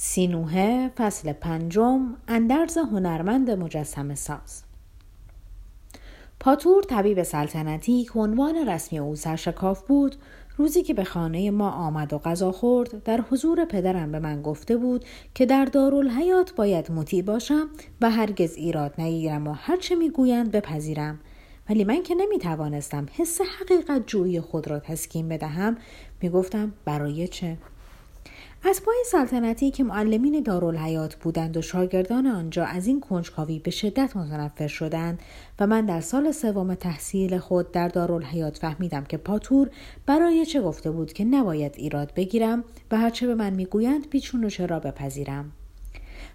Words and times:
سینوه 0.00 0.88
فصل 0.96 1.32
پنجم 1.32 2.16
اندرز 2.28 2.78
هنرمند 2.78 3.50
مجسم 3.50 4.14
ساز. 4.14 4.62
پاتور 6.40 6.82
طبیب 6.82 7.22
سلطنتی 7.22 8.04
که 8.04 8.18
عنوان 8.18 8.68
رسمی 8.68 8.98
او 8.98 9.16
سرشکاف 9.16 9.82
بود 9.82 10.16
روزی 10.56 10.82
که 10.82 10.94
به 10.94 11.04
خانه 11.04 11.50
ما 11.50 11.70
آمد 11.70 12.12
و 12.12 12.18
غذا 12.18 12.52
خورد 12.52 13.02
در 13.02 13.20
حضور 13.30 13.64
پدرم 13.64 14.12
به 14.12 14.18
من 14.18 14.42
گفته 14.42 14.76
بود 14.76 15.04
که 15.34 15.46
در 15.46 15.64
دارالحیات 15.64 16.54
باید 16.54 16.92
مطیع 16.92 17.22
باشم 17.22 17.68
و 18.00 18.10
هرگز 18.10 18.56
ایراد 18.56 18.94
نگیرم 18.98 19.46
و 19.46 19.52
هرچه 19.52 19.94
می‌گویند 19.94 20.50
بپذیرم. 20.50 21.20
ولی 21.70 21.84
من 21.84 22.02
که 22.02 22.14
نمی 22.14 22.38
توانستم 22.38 23.06
حس 23.16 23.40
حقیقت 23.40 24.06
جویی 24.06 24.40
خود 24.40 24.68
را 24.68 24.78
تسکین 24.80 25.28
بدهم 25.28 25.76
می‌گفتم 26.22 26.72
برای 26.84 27.28
چه؟ 27.28 27.58
اتباع 28.64 28.94
سلطنتی 29.06 29.70
که 29.70 29.84
معلمین 29.84 30.42
دارالحیات 30.42 31.14
بودند 31.14 31.56
و 31.56 31.62
شاگردان 31.62 32.26
آنجا 32.26 32.64
از 32.64 32.86
این 32.86 33.00
کنجکاوی 33.00 33.58
به 33.58 33.70
شدت 33.70 34.16
متنفر 34.16 34.66
شدند 34.66 35.22
و 35.60 35.66
من 35.66 35.86
در 35.86 36.00
سال 36.00 36.32
سوم 36.32 36.74
تحصیل 36.74 37.38
خود 37.38 37.72
در 37.72 37.88
دارالحیات 37.88 38.58
فهمیدم 38.58 39.04
که 39.04 39.16
پاتور 39.16 39.70
برای 40.06 40.46
چه 40.46 40.62
گفته 40.62 40.90
بود 40.90 41.12
که 41.12 41.24
نباید 41.24 41.74
ایراد 41.76 42.14
بگیرم 42.14 42.64
و 42.90 42.98
هرچه 42.98 43.26
به 43.26 43.34
من 43.34 43.50
می‌گویند 43.50 44.10
بیچون 44.10 44.44
و 44.44 44.50
چرا 44.50 44.80
بپذیرم. 44.80 45.52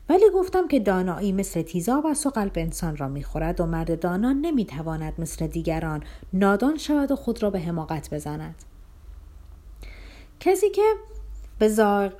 ولی 0.09 0.29
گفتم 0.35 0.67
که 0.67 0.79
دانایی 0.79 1.31
مثل 1.31 1.61
تیزاب 1.61 2.05
و 2.05 2.29
قلب 2.29 2.51
انسان 2.55 2.97
را 2.97 3.07
می‌خورد 3.07 3.61
و 3.61 3.65
مرد 3.65 3.99
دانا 3.99 4.33
نمی‌تواند 4.33 5.13
مثل 5.17 5.47
دیگران 5.47 6.03
نادان 6.33 6.77
شود 6.77 7.11
و 7.11 7.15
خود 7.15 7.43
را 7.43 7.49
به 7.49 7.59
حماقت 7.59 8.13
بزند. 8.13 8.55
کسی 10.39 10.69
که 10.69 10.81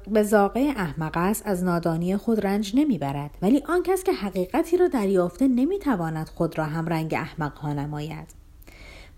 به 0.08 0.24
زاقه 0.24 0.60
احمق 0.60 1.18
است 1.18 1.44
از 1.46 1.64
نادانی 1.64 2.18
خود 2.18 2.46
رنج 2.46 2.72
نمی‌برد. 2.76 3.32
ولی 3.42 3.64
آن 3.68 3.84
کس 3.84 4.04
که 4.04 4.14
حقیقتی 4.14 4.77
را 4.77 4.88
دریافته 4.88 5.48
نمی‌تواند 5.48 6.30
خود 6.30 6.58
را 6.58 6.66
هم 6.66 6.85
رنگ 6.85 7.13
احمق 7.13 7.58
ها 7.58 7.74
نماید. 7.74 8.27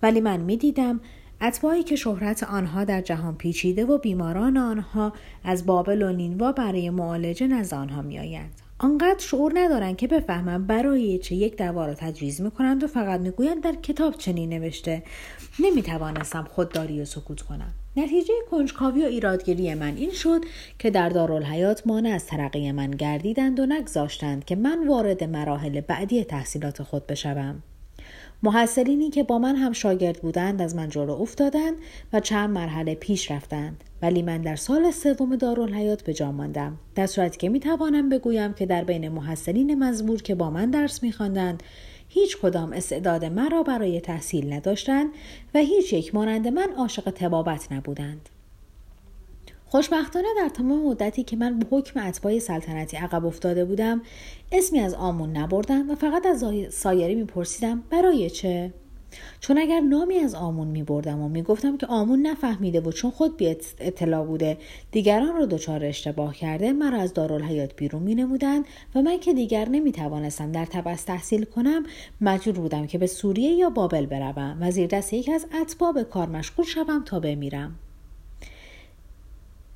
ولی 0.04 0.22
من 0.22 0.40
می‌دیدم 0.40 1.00
اتباعی 1.42 1.84
که 1.84 1.95
شهرت 1.95 2.44
آنها 2.44 2.84
در 2.84 3.02
جهان 3.02 3.36
پیچیده 3.36 3.86
و 3.86 3.98
بیماران 3.98 4.58
آنها 4.58 5.14
از 5.44 5.66
بابل 5.66 6.02
و 6.02 6.14
نینوا 6.14 6.52
برای 6.52 6.89
معالجه 6.89 7.48
نزد 7.48 7.73
آنها 7.73 8.02
میآیند 8.02 8.52
آنقدر 8.80 9.20
شعور 9.20 9.52
ندارند 9.56 9.98
که 9.98 10.08
بفهمم 10.08 10.67
برای 10.67 11.17
چه 11.17 11.36
یک 11.36 11.58
دوا 11.58 11.86
را 11.86 11.94
تجویز 11.94 12.42
می‌کنند 12.42 12.84
و 12.84 12.88
فقط 12.88 13.20
می‌گویند 13.20 13.64
در 13.64 13.76
کتاب 13.76 14.14
چنین 14.17 14.50
نوشته. 14.50 15.04
نمی‌توانستم 15.60 16.44
خودداری 16.44 17.02
و 17.02 17.06
سکوت 17.06 17.42
کنم. 17.42 17.73
نتیجه 17.98 18.34
کنجکاوی 18.52 19.04
و 19.04 19.06
ایرادگیری 19.06 19.74
من 19.74 19.98
این 19.98 20.12
شد 20.12 20.42
که 20.80 20.90
در 20.90 21.10
دارالحیات 21.10 21.88
مانع 21.88 22.10
از 22.10 22.26
ترقی 22.26 22.72
من 22.72 22.92
گردیدند 22.92 23.60
و 23.60 23.66
نگذاشتند 23.66 24.46
که 24.46 24.56
من 24.56 24.88
وارد 24.88 25.24
مراحل 25.24 25.82
بعدی 25.82 26.23
تحصیلات 26.23 26.84
خود 26.84 27.08
بشوم. 27.08 27.64
محصلینی 28.44 29.10
که 29.10 29.23
با 29.23 29.40
من 29.40 29.56
هم 29.56 29.73
شاگرد 29.73 30.22
بودند 30.22 30.62
از 30.62 30.76
من 30.76 30.90
جلو 30.90 31.12
افتادند 31.12 31.73
و 32.14 32.20
چند 32.20 32.50
مرحله 32.50 32.96
پیش 32.96 33.32
رفتند. 33.32 33.84
ولی 34.02 34.22
من 34.22 34.42
در 34.42 34.56
سال 34.56 34.92
سوم 34.92 35.36
دارالحیات 35.36 36.04
به 36.04 36.14
جا 36.14 36.32
ماندم. 36.32 36.78
در 36.96 37.08
صورتی 37.08 37.38
که 37.38 37.50
می‌توانم 37.50 38.10
بگویم 38.10 38.54
که 38.54 38.66
در 38.66 38.84
بین 38.84 39.10
محصلین 39.10 39.84
مزبور 39.84 40.22
که 40.22 40.36
با 40.36 40.50
من 40.50 40.70
درس 40.70 41.04
میخواندند 41.04 41.64
هیچ 42.16 42.38
کدام 42.38 42.73
استعداد 42.73 43.25
مرا 43.25 43.63
برای 43.63 44.02
تحصیل 44.02 44.53
نداشتند 44.53 45.09
و 45.53 45.59
هیچ 45.59 45.94
یک 45.94 46.16
مانند 46.16 46.47
من 46.47 46.69
عاشق 46.77 47.09
تبابت 47.11 47.71
نبودند. 47.71 48.30
خوشبختانه 49.66 50.27
در 50.38 50.49
تمام 50.49 50.86
مدتی 50.86 51.23
که 51.23 51.36
من 51.36 51.59
به 51.59 51.66
حکم 51.71 51.99
اتباع 51.99 52.39
سلطنتی 52.39 52.97
عقب 52.97 53.25
افتاده 53.25 53.66
بودم 53.66 54.02
اسمی 54.52 54.80
از 54.80 54.93
آمون 54.93 55.38
نبردم 55.38 55.89
و 55.89 55.95
فقط 55.95 56.25
از 56.25 56.45
سایری 56.69 57.16
میپرسیدم 57.16 57.83
برای 57.89 58.30
چه؟ 58.30 58.73
چون 59.39 59.58
اگر 59.58 59.80
نامی 59.80 60.17
از 60.17 60.36
آمون 60.36 60.67
می 60.67 60.83
بردم 60.83 61.21
و 61.21 61.30
می 61.30 61.42
گفتم 61.42 61.77
که 61.77 61.87
آمون 61.87 62.21
نفهمیده 62.21 62.81
بود 62.81 62.93
چون 62.93 63.11
خود 63.11 63.37
بی 63.37 63.48
اطلاع 63.80 64.26
بوده 64.26 64.58
دیگران 64.92 65.36
را 65.36 65.45
دچار 65.45 65.86
اشتباه 65.86 66.36
کرده 66.36 66.73
مرا 66.73 66.98
از 66.98 67.14
دارالحیات 67.14 67.75
بیرون 67.75 68.04
می 68.04 68.15
نمودند 68.15 68.65
و 68.95 69.02
من 69.02 69.20
که 69.20 69.33
دیگر 69.33 69.70
نمی 69.70 69.92
توانستم 69.92 70.52
در 70.52 70.65
تبس 70.65 71.04
تحصیل 71.04 71.43
کنم 71.43 71.83
مجبور 72.21 72.55
بودم 72.55 72.87
که 72.87 72.98
به 72.98 73.08
سوریه 73.08 73.52
یا 73.52 73.70
بابل 73.70 74.05
بروم 74.05 74.58
و 74.61 74.71
زیر 74.71 74.87
دست 74.87 75.14
یکی 75.14 75.31
از 75.31 75.45
اتباع 75.61 75.92
به 75.92 76.04
کار 76.04 76.30
مشغول 76.30 76.65
شوم 76.65 77.04
تا 77.05 77.20
بمیرم. 77.20 77.75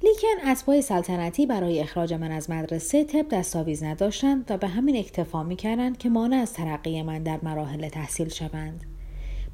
لیکن 0.04 0.50
اتباع 0.50 0.82
سلطنتی 0.82 1.46
برای 1.46 1.80
اخراج 1.80 2.14
من 2.14 2.32
از 2.32 2.50
مدرسه 2.50 3.04
طب 3.04 3.30
دستاویز 3.30 3.84
نداشتند 3.84 4.46
و 4.50 4.58
به 4.58 4.68
همین 4.68 4.98
اکتفا 4.98 5.44
می‌کردند 5.44 5.98
که 5.98 6.10
مانع 6.10 6.38
از 6.38 6.54
ترقی 6.54 7.02
من 7.02 7.24
در 7.24 7.40
مراحل 7.44 7.90
تحصیل 7.90 8.30
شوند. 8.30 8.99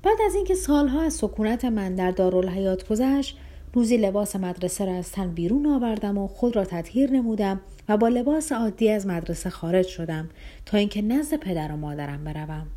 بعد 0.06 0.18
از 0.26 0.36
اینکه 0.36 0.56
سالها 0.56 1.02
از 1.02 1.14
سکونت 1.14 1.66
من 1.66 1.96
در 1.96 2.12
دارالحیات 2.12 2.88
گذشت 2.88 3.38
روزی 3.74 3.98
لباس 3.98 4.36
مدرسه 4.36 4.86
را 4.86 4.94
از 4.94 5.12
تن 5.12 5.32
بیرون 5.32 5.66
آوردم 5.66 6.18
و 6.18 6.28
خود 6.28 6.56
را 6.56 6.66
تطهیر 6.66 7.12
نمودم 7.12 7.62
و 7.90 7.98
با 7.98 8.08
لباس 8.08 8.52
عادی 8.52 8.90
از 8.90 9.08
مدرسه 9.08 9.50
خارج 9.50 9.88
شدم 9.88 10.30
تا 10.66 10.78
اینکه 10.78 11.02
نزد 11.02 11.36
پدر 11.36 11.72
و 11.72 11.78
مادرم 11.78 12.24
بروم 12.24 12.68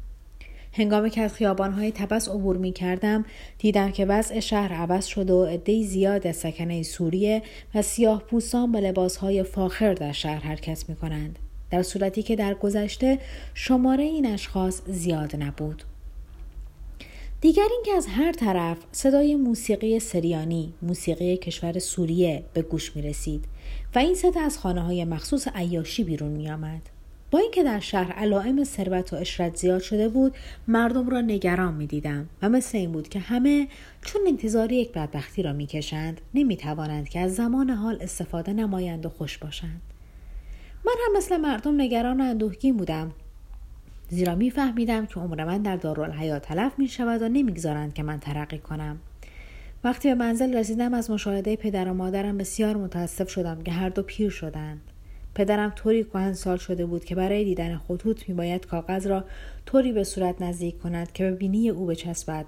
هنگامی 0.72 1.10
که 1.10 1.20
از 1.20 1.34
خیابانهای 1.34 1.92
تبس 1.92 2.28
عبور 2.28 2.56
می 2.56 2.72
کردم 2.72 3.24
دیدم 3.58 3.90
که 3.90 4.06
وضع 4.06 4.40
شهر 4.40 4.72
عوض 4.72 5.06
شده 5.06 5.32
و 5.32 5.44
عدهای 5.44 5.84
زیاد 5.84 6.26
از 6.26 6.36
سکنه 6.36 6.82
سوریه 6.82 7.42
و 7.74 7.82
سیاه 7.82 8.22
پوستان 8.22 8.72
با 8.72 8.78
لباسهای 8.78 9.42
فاخر 9.42 9.94
در 9.94 10.12
شهر 10.12 10.40
حرکت 10.40 10.84
می 10.88 10.96
کنند. 10.96 11.38
در 11.70 11.82
صورتی 11.82 12.22
که 12.22 12.36
در 12.36 12.54
گذشته 12.54 13.18
شماره 13.54 14.04
این 14.04 14.26
اشخاص 14.26 14.82
زیاد 14.86 15.36
نبود. 15.36 15.82
دیگر 17.40 17.66
اینکه 17.70 17.92
از 17.92 18.06
هر 18.06 18.32
طرف 18.32 18.78
صدای 18.92 19.36
موسیقی 19.36 20.00
سریانی 20.00 20.72
موسیقی 20.82 21.36
کشور 21.36 21.78
سوریه 21.78 22.44
به 22.54 22.62
گوش 22.62 22.96
می 22.96 23.02
رسید 23.02 23.44
و 23.94 23.98
این 23.98 24.14
صدا 24.14 24.40
از 24.40 24.58
خانه 24.58 24.80
های 24.80 25.04
مخصوص 25.04 25.48
عیاشی 25.48 26.04
بیرون 26.04 26.30
می 26.30 26.50
آمد. 26.50 26.82
با 27.30 27.38
اینکه 27.38 27.62
در 27.62 27.80
شهر 27.80 28.12
علائم 28.12 28.64
ثروت 28.64 29.12
و 29.12 29.16
اشرت 29.16 29.56
زیاد 29.56 29.82
شده 29.82 30.08
بود 30.08 30.34
مردم 30.68 31.08
را 31.08 31.20
نگران 31.20 31.74
می 31.74 31.86
دیدم 31.86 32.28
و 32.42 32.48
مثل 32.48 32.78
این 32.78 32.92
بود 32.92 33.08
که 33.08 33.18
همه 33.18 33.68
چون 34.04 34.20
انتظار 34.26 34.72
یک 34.72 34.92
بدبختی 34.92 35.42
را 35.42 35.52
می‌کشند 35.52 36.20
نمی 36.34 36.56
توانند 36.56 37.08
که 37.08 37.20
از 37.20 37.34
زمان 37.34 37.70
حال 37.70 37.98
استفاده 38.00 38.52
نمایند 38.52 39.06
و 39.06 39.08
خوش 39.08 39.38
باشند 39.38 39.82
من 40.86 40.94
هم 41.06 41.16
مثل 41.16 41.36
مردم 41.36 41.80
نگران 41.80 42.20
و 42.20 42.24
اندوهگین 42.24 42.76
بودم 42.76 43.12
زیرا 44.08 44.34
میفهمیدم 44.34 45.06
که 45.06 45.20
عمر 45.20 45.44
من 45.44 45.62
در 45.62 45.76
دارالحیات 45.76 46.42
تلف 46.42 46.72
می 46.78 46.88
شود 46.88 47.22
و 47.22 47.28
نمی‌گذارند 47.28 47.94
که 47.94 48.02
من 48.02 48.20
ترقی 48.20 48.58
کنم. 48.58 48.98
وقتی 49.84 50.08
به 50.08 50.14
منزل 50.14 50.56
رسیدم 50.56 50.94
از 50.94 51.10
مشاهده 51.10 51.56
پدر 51.56 51.88
و 51.88 51.94
مادرم 51.94 52.38
بسیار 52.38 52.76
متاسف 52.76 53.28
شدم 53.28 53.62
که 53.62 53.72
هر 53.72 53.88
دو 53.88 54.02
پیر 54.02 54.30
شدند. 54.30 54.80
پدرم 55.34 55.70
طوری 55.70 56.04
کهن 56.04 56.32
سال 56.32 56.56
شده 56.56 56.86
بود 56.86 57.04
که 57.04 57.14
برای 57.14 57.44
دیدن 57.44 57.76
خطوط 57.76 58.28
میباید 58.28 58.66
کاغذ 58.66 59.06
را 59.06 59.24
طوری 59.66 59.92
به 59.92 60.04
صورت 60.04 60.42
نزدیک 60.42 60.78
کند 60.78 61.12
که 61.12 61.24
به 61.24 61.30
بینی 61.30 61.68
او 61.68 61.86
بچسبد 61.86 62.44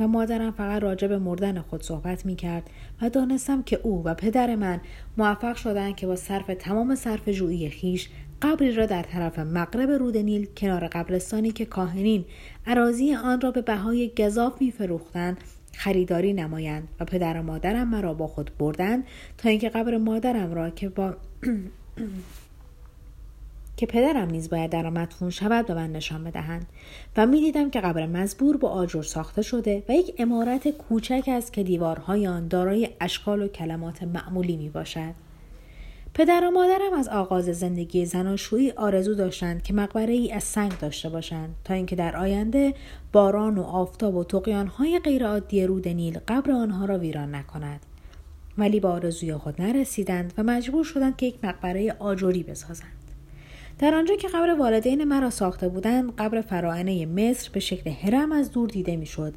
و 0.00 0.08
مادرم 0.08 0.50
فقط 0.50 0.82
راجع 0.82 1.08
به 1.08 1.18
مردن 1.18 1.60
خود 1.60 1.82
صحبت 1.82 2.26
می 2.26 2.36
کرد 2.36 2.70
و 3.02 3.10
دانستم 3.10 3.62
که 3.62 3.80
او 3.82 4.04
و 4.04 4.14
پدر 4.14 4.54
من 4.54 4.80
موفق 5.16 5.56
شدند 5.56 5.96
که 5.96 6.06
با 6.06 6.16
صرف 6.16 6.50
تمام 6.58 6.94
صرف 6.94 7.28
جویی 7.28 7.70
خیش 7.70 8.08
قبری 8.44 8.72
را 8.72 8.86
در 8.86 9.02
طرف 9.02 9.38
مغرب 9.38 9.90
رود 9.90 10.16
نیل 10.16 10.46
کنار 10.56 10.88
قبرستانی 10.88 11.52
که 11.52 11.64
کاهنین 11.64 12.24
عراضی 12.66 13.14
آن 13.14 13.40
را 13.40 13.50
به 13.50 13.62
بهای 13.62 14.10
گذاف 14.18 14.60
میفروختند 14.60 15.36
خریداری 15.72 16.32
نمایند 16.32 16.88
و 17.00 17.04
پدر 17.04 17.40
و 17.40 17.42
مادرم 17.42 17.88
مرا 17.88 18.14
با 18.14 18.26
خود 18.26 18.50
بردند 18.58 19.04
تا 19.38 19.48
اینکه 19.48 19.68
قبر 19.68 19.96
مادرم 19.96 20.54
را 20.54 20.70
که 20.70 20.88
با 20.88 21.14
که 23.76 23.86
پدرم 23.86 24.30
نیز 24.30 24.50
باید 24.50 24.70
در 24.70 24.90
مدفون 24.90 25.30
شود 25.30 25.66
به 25.66 25.74
من 25.74 25.92
نشان 25.92 26.24
بدهند 26.24 26.66
و 27.16 27.26
می‌دیدم 27.26 27.70
که 27.70 27.80
قبر 27.80 28.06
مزبور 28.06 28.56
با 28.56 28.68
آجر 28.68 29.02
ساخته 29.02 29.42
شده 29.42 29.82
و 29.88 29.92
یک 29.92 30.14
امارت 30.18 30.68
کوچک 30.68 31.24
است 31.26 31.52
که 31.52 31.62
دیوارهای 31.62 32.26
آن 32.26 32.48
دارای 32.48 32.88
اشکال 33.00 33.42
و 33.42 33.48
کلمات 33.48 34.02
معمولی 34.02 34.56
می 34.56 34.68
باشد 34.68 35.14
پدر 36.14 36.44
و 36.48 36.50
مادرم 36.50 36.92
از 36.92 37.08
آغاز 37.08 37.44
زندگی 37.44 38.06
زناشویی 38.06 38.70
آرزو 38.70 39.14
داشتند 39.14 39.62
که 39.62 39.74
مقبره 39.74 40.12
ای 40.12 40.32
از 40.32 40.44
سنگ 40.44 40.78
داشته 40.78 41.08
باشند 41.08 41.54
تا 41.64 41.74
اینکه 41.74 41.96
در 41.96 42.16
آینده 42.16 42.74
باران 43.12 43.58
و 43.58 43.62
آفتاب 43.62 44.14
و 44.14 44.24
های 44.78 44.98
غیرعادی 44.98 45.66
رود 45.66 45.88
نیل 45.88 46.18
قبر 46.28 46.50
آنها 46.50 46.84
را 46.84 46.98
ویران 46.98 47.34
نکند. 47.34 47.80
ولی 48.58 48.80
با 48.80 48.90
آرزوی 48.90 49.34
خود 49.34 49.62
نرسیدند 49.62 50.32
و 50.38 50.42
مجبور 50.42 50.84
شدند 50.84 51.16
که 51.16 51.26
یک 51.26 51.44
مقبره 51.44 51.96
آجوری 51.98 52.42
بسازند. 52.42 52.88
در 53.78 53.94
آنجا 53.94 54.16
که 54.16 54.28
قبر 54.28 54.54
والدین 54.54 55.04
مرا 55.04 55.30
ساخته 55.30 55.68
بودند 55.68 56.16
قبر 56.16 56.40
فراعنه 56.40 57.06
مصر 57.06 57.50
به 57.52 57.60
شکل 57.60 57.90
هرم 57.90 58.32
از 58.32 58.52
دور 58.52 58.68
دیده 58.68 58.96
می‌شد 58.96 59.34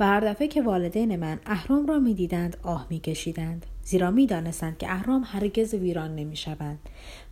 و 0.00 0.06
هر 0.06 0.20
دفعه 0.20 0.48
که 0.48 0.62
والدین 0.62 1.16
من 1.16 1.40
اهرام 1.46 1.86
را 1.86 1.98
می‌دیدند 1.98 2.56
آه 2.62 2.86
میکشیدند. 2.90 3.66
زیرا 3.90 4.10
می‌دانستند 4.10 4.78
که 4.78 4.90
اهرام 4.90 5.22
هرگز 5.26 5.74
ویران 5.74 6.14
نمی‌شوند. 6.14 6.78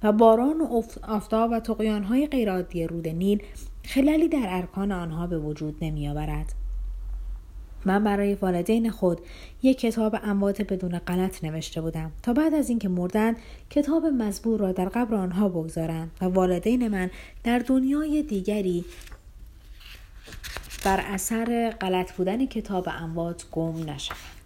و 0.02 0.12
باران 0.12 0.60
و 0.60 0.82
آفتاب 1.02 1.50
و 1.52 1.60
تقیانهای 1.60 2.26
غیرعادی 2.26 2.86
رود 2.86 3.08
نیل 3.08 3.42
خلالی 3.84 4.28
در 4.28 4.46
ارکان 4.48 4.92
آنها 4.92 5.26
به 5.26 5.38
وجود 5.38 5.76
نمیآورد. 5.82 6.52
من 7.84 8.04
برای 8.04 8.34
والدین 8.34 8.90
خود 8.90 9.20
یک 9.62 9.78
کتاب 9.78 10.16
اموات 10.22 10.62
بدون 10.62 10.98
غلط 10.98 11.44
نوشته 11.44 11.80
بودم 11.80 12.12
تا 12.22 12.32
بعد 12.32 12.54
از 12.54 12.68
اینکه 12.68 12.88
مردند 12.88 13.36
کتاب 13.70 14.06
مزبور 14.06 14.60
را 14.60 14.72
در 14.72 14.88
قبر 14.88 15.14
آنها 15.14 15.48
بگذارند 15.48 16.10
و 16.20 16.24
والدین 16.24 16.88
من 16.88 17.10
در 17.44 17.58
دنیای 17.58 18.22
دیگری 18.22 18.84
بر 20.84 21.00
اثر 21.00 21.70
غلط 21.80 22.12
بودن 22.12 22.46
کتاب 22.46 22.88
اموات 22.88 23.44
گم 23.52 23.90
نشوند. 23.90 24.37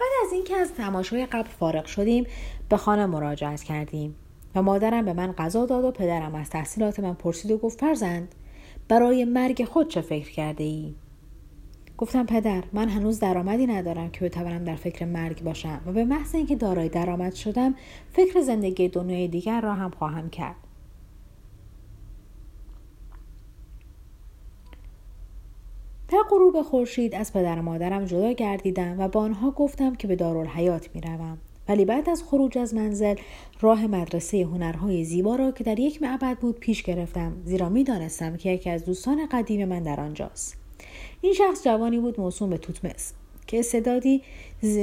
بعد 0.00 0.26
از 0.26 0.32
اینکه 0.32 0.56
از 0.56 0.74
تماشای 0.74 1.26
قبر 1.26 1.48
فارغ 1.48 1.86
شدیم 1.86 2.26
به 2.68 2.76
خانه 2.76 3.06
مراجعت 3.06 3.62
کردیم 3.62 4.14
و 4.54 4.62
مادرم 4.62 5.04
به 5.04 5.12
من 5.12 5.32
غذا 5.32 5.66
داد 5.66 5.84
و 5.84 5.90
پدرم 5.90 6.34
از 6.34 6.50
تحصیلات 6.50 7.00
من 7.00 7.14
پرسید 7.14 7.50
و 7.50 7.58
گفت 7.58 7.80
فرزند 7.80 8.34
برای 8.88 9.24
مرگ 9.24 9.64
خود 9.64 9.88
چه 9.88 10.00
فکر 10.00 10.30
کرده 10.30 10.64
ای؟ 10.64 10.94
گفتم 11.98 12.26
پدر 12.26 12.64
من 12.72 12.88
هنوز 12.88 13.20
درآمدی 13.20 13.66
ندارم 13.66 14.10
که 14.10 14.24
بتوانم 14.24 14.64
در 14.64 14.76
فکر 14.76 15.04
مرگ 15.04 15.42
باشم 15.42 15.80
و 15.86 15.92
به 15.92 16.04
محض 16.04 16.34
اینکه 16.34 16.56
دارای 16.56 16.88
درآمد 16.88 17.34
شدم 17.34 17.74
فکر 18.12 18.40
زندگی 18.40 18.88
دنیای 18.88 19.28
دیگر 19.28 19.60
را 19.60 19.74
هم 19.74 19.90
خواهم 19.90 20.30
کرد 20.30 20.56
در 26.08 26.18
غروب 26.30 26.62
خورشید 26.62 27.14
از 27.14 27.32
پدر 27.32 27.58
و 27.58 27.62
مادرم 27.62 28.04
جدا 28.04 28.32
گردیدم 28.32 28.96
و 28.98 29.08
با 29.08 29.20
آنها 29.20 29.50
گفتم 29.50 29.94
که 29.94 30.08
به 30.08 30.16
دارالحیات 30.16 30.88
می‌روم. 30.94 31.38
ولی 31.68 31.84
بعد 31.84 32.10
از 32.10 32.22
خروج 32.22 32.58
از 32.58 32.74
منزل 32.74 33.14
راه 33.60 33.86
مدرسه 33.86 34.42
هنرهای 34.44 35.04
زیبا 35.04 35.36
را 35.36 35.50
که 35.50 35.64
در 35.64 35.80
یک 35.80 36.02
معبد 36.02 36.38
بود 36.38 36.60
پیش 36.60 36.82
گرفتم 36.82 37.32
زیرا 37.44 37.68
می‌دانستم 37.68 38.36
که 38.36 38.50
یکی 38.50 38.70
از 38.70 38.84
دوستان 38.84 39.26
قدیم 39.32 39.68
من 39.68 39.82
در 39.82 40.00
آنجاست. 40.00 40.56
این 41.20 41.32
شخص 41.32 41.64
جوانی 41.64 41.98
بود 41.98 42.20
موسوم 42.20 42.50
به 42.50 42.58
توتمس 42.58 43.12
که 43.46 43.58
استعدادی 43.58 44.22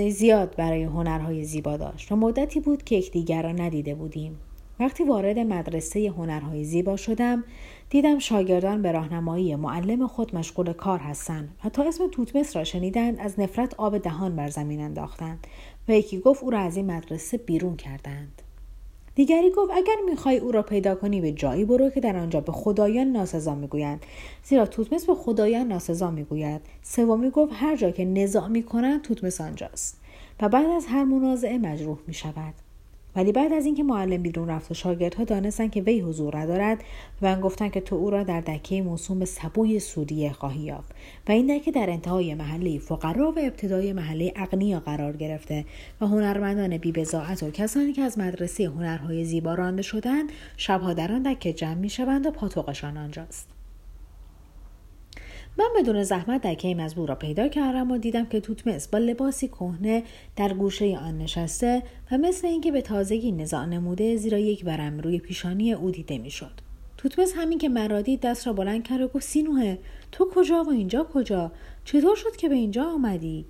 زیاد 0.10 0.56
برای 0.56 0.84
هنرهای 0.84 1.44
زیبا 1.44 1.78
داشت 1.78 2.12
و 2.12 2.16
مدتی 2.16 2.60
بود 2.60 2.84
که 2.84 2.96
یکدیگر 2.96 3.44
را 3.44 3.52
ندیده 3.52 3.96
بودیم. 3.96 4.40
وقتی 4.80 5.04
وارد 5.04 5.40
مدرسه 5.40 6.14
هنرهای 6.18 6.64
زیبا 6.64 6.96
شدم 6.96 7.44
دیدم 7.90 8.20
شاگردان 8.20 8.82
به 8.82 8.92
راهنمایی 8.92 9.56
معلم 9.56 10.08
خود 10.08 10.36
مشغول 10.36 10.74
کار 10.74 11.00
هستند 11.00 11.58
و 11.66 11.70
تا 11.70 11.84
اسم 11.84 12.08
توتمس 12.08 12.56
را 12.56 12.64
شنیدند 12.64 13.20
از 13.20 13.40
نفرت 13.40 13.74
آب 13.78 13.98
دهان 13.98 14.36
بر 14.36 14.50
زمین 14.50 14.82
انداختند 14.82 15.48
و 15.88 15.92
یکی 15.92 16.20
گفت 16.20 16.44
او 16.44 16.50
را 16.50 16.60
از 16.60 16.78
این 16.78 16.92
مدرسه 16.92 17.38
بیرون 17.38 17.76
کردند. 17.76 18.42
دیگری 19.16 19.52
گفت 19.52 19.72
اگر 19.74 19.96
می‌خوای 20.10 20.38
او 20.38 20.52
را 20.52 20.62
پیدا 20.62 20.96
کنی 20.96 21.22
به 21.22 21.32
جایی 21.32 21.66
برو 21.66 21.90
که 21.90 22.00
در 22.00 22.18
آنجا 22.18 22.42
به 22.42 22.52
خدایان 22.52 23.08
ناسزا 23.08 23.56
می‌گویند. 23.56 24.06
زیرا 24.44 24.66
توتمس 24.66 25.06
به 25.06 25.16
خدایان 25.16 25.68
ناسزا 25.68 26.12
می‌گوید. 26.12 26.62
سومی 26.82 27.30
گفت 27.30 27.54
هر 27.56 27.76
جا 27.76 27.92
که 27.92 28.06
نزاع 28.06 28.48
می‌کنند 28.48 29.02
توتمس 29.02 29.42
آنجاست 29.42 30.00
و 30.42 30.50
بعد 30.50 30.66
از 30.66 30.86
هر 30.86 31.04
منازعه 31.04 31.58
مجروح 31.58 31.98
می‌شود. 32.08 32.54
ولی 33.18 33.32
بعد 33.32 33.54
از 33.54 33.66
اینکه 33.66 33.84
معلم 33.84 34.22
بیرون 34.22 34.50
رفت 34.50 34.72
و 34.72 34.74
شاگردها 34.74 35.24
دانستند 35.24 35.72
که 35.72 35.82
وی 35.82 36.00
حضور 36.00 36.38
ندارد 36.38 36.84
و 37.22 37.36
من 37.36 37.42
گفتند 37.42 37.72
که 37.72 37.82
تو 37.82 37.96
او 37.96 38.10
را 38.10 38.24
در 38.24 38.42
دکه 38.42 38.82
موسوم 38.82 39.20
به 39.20 39.26
سبوی 39.26 39.80
سوریه 39.80 40.34
خواهی 40.34 40.60
یافت. 40.60 40.92
و 41.28 41.32
این 41.32 41.58
دکه 41.58 41.72
در 41.72 41.90
انتهای 41.90 42.34
محله 42.34 42.80
فقرا 42.80 43.32
و 43.32 43.40
ابتدای 43.40 43.94
محله 43.94 44.34
اغنیا 44.36 44.80
قرار 44.80 45.18
گرفته 45.18 45.66
و 46.02 46.06
هنرمندان 46.06 46.78
بیبزاعت 46.78 47.44
و 47.44 47.52
کسانی 47.52 47.94
که 47.94 48.02
از 48.02 48.20
مدرسه 48.20 48.64
هنرهای 48.64 49.26
زیبا 49.26 49.54
رانده 49.54 49.82
شدند 49.82 50.30
شبها 50.58 50.94
در 50.94 51.12
آن 51.12 51.24
دکه 51.24 51.54
جمع 51.54 51.74
می‌شوند 51.74 52.26
و 52.26 52.32
پاتوقشان 52.32 52.98
آنجاست. 52.98 53.57
من 55.60 55.70
بدون 55.80 56.04
زحمت 56.04 56.48
دکه 56.48 56.76
مزبور 56.76 57.10
را 57.10 57.16
پیدا 57.16 57.48
کردم 57.48 57.92
و 57.92 57.98
دیدم 57.98 58.26
که 58.26 58.40
توتمس 58.40 58.88
با 58.88 58.98
لباسی 58.98 59.48
کهنه 59.48 60.04
در 60.36 60.54
گوشه 60.54 60.98
آن 60.98 61.18
نشسته 61.18 61.84
و 62.12 62.18
مثل 62.18 62.48
اینکه 62.48 62.72
به 62.72 62.82
تازگی 62.82 63.32
نزاع 63.32 63.66
نموده 63.66 64.16
زیرا 64.16 64.38
یک 64.38 64.64
ورم 64.66 65.00
روی 65.00 65.20
پیشانی 65.20 65.74
او 65.74 65.92
دیده 65.92 66.18
می‌شد. 66.18 66.52
توتمس 66.98 67.34
همین 67.36 67.58
که 67.58 67.70
مرادی 67.70 68.18
دست 68.18 68.48
را 68.48 68.54
بلند 68.54 68.84
کرد 68.84 69.02
و 69.02 69.08
گفت 69.08 69.26
سینوه 69.26 69.78
تو 70.12 70.30
کجا 70.36 70.64
و 70.64 70.70
اینجا 70.70 71.08
کجا؟ 71.14 71.52
چطور 71.86 72.16
شد 72.16 72.36
که 72.36 72.50
به 72.50 72.56
اینجا 72.56 72.84
آمدی؟ 72.84 73.46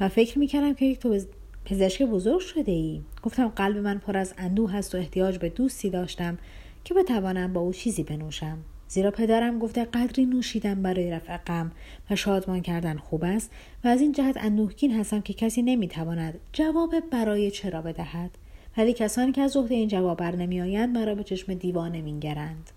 و 0.00 0.08
فکر 0.08 0.38
می‌کردم 0.38 0.74
که 0.74 0.84
یک 0.84 0.98
تو 0.98 1.18
پزشک 1.64 2.02
بزرگ 2.02 2.40
شده 2.40 2.72
ای 2.72 3.00
گفتم 3.22 3.48
قلب 3.48 3.76
من 3.76 3.98
پر 3.98 4.16
از 4.16 4.34
اندوه 4.38 4.72
هست 4.72 4.94
و 4.94 4.98
احتیاج 4.98 5.38
به 5.38 5.48
دوستی 5.48 5.90
داشتم 5.90 6.38
که 6.84 6.94
بتوانم 6.94 7.52
با 7.52 7.60
او 7.60 7.72
چیزی 7.72 8.02
بنوشم. 8.02 8.58
زیرا 8.88 9.10
پدرم 9.10 9.58
گفته 9.58 9.84
قدری 9.84 10.26
نوشیدن 10.26 10.82
برای 10.82 11.10
رفع 11.10 11.36
غم 11.36 11.72
و 12.10 12.16
شادمان 12.16 12.60
کردن 12.60 12.96
خوب 12.96 13.24
است 13.24 13.50
و 13.84 13.88
از 13.88 14.00
این 14.00 14.12
جهت 14.12 14.36
اندوهگین 14.36 15.00
هستم 15.00 15.20
که 15.20 15.32
کسی 15.32 15.62
نمی‌تواند 15.62 16.34
جواب 16.52 16.94
برای 17.10 17.50
چرا 17.50 17.82
بدهد. 17.82 18.30
ولی 18.76 18.92
کسانی 18.92 19.32
که 19.32 19.42
از 19.42 19.56
عهده 19.56 19.74
این 19.74 19.88
جواب 19.88 20.18
بر 20.18 20.36
نمیآیند 20.36 20.98
مرا 20.98 21.14
به 21.14 21.24
چشم 21.24 21.54
دیوانه 21.54 22.02
مینگرند. 22.02 22.70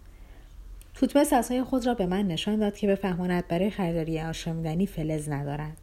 توتمس 0.94 1.34
اسای 1.34 1.64
خود 1.64 1.88
را 1.88 1.94
به 1.94 2.06
من 2.06 2.28
نشان 2.28 2.56
داد 2.56 2.78
که 2.78 2.88
بفهماند 2.88 3.48
برای 3.48 3.70
خریداری 3.70 4.22
آشامیدنی 4.22 4.86
فلز 4.86 5.30
ندارد. 5.30 5.78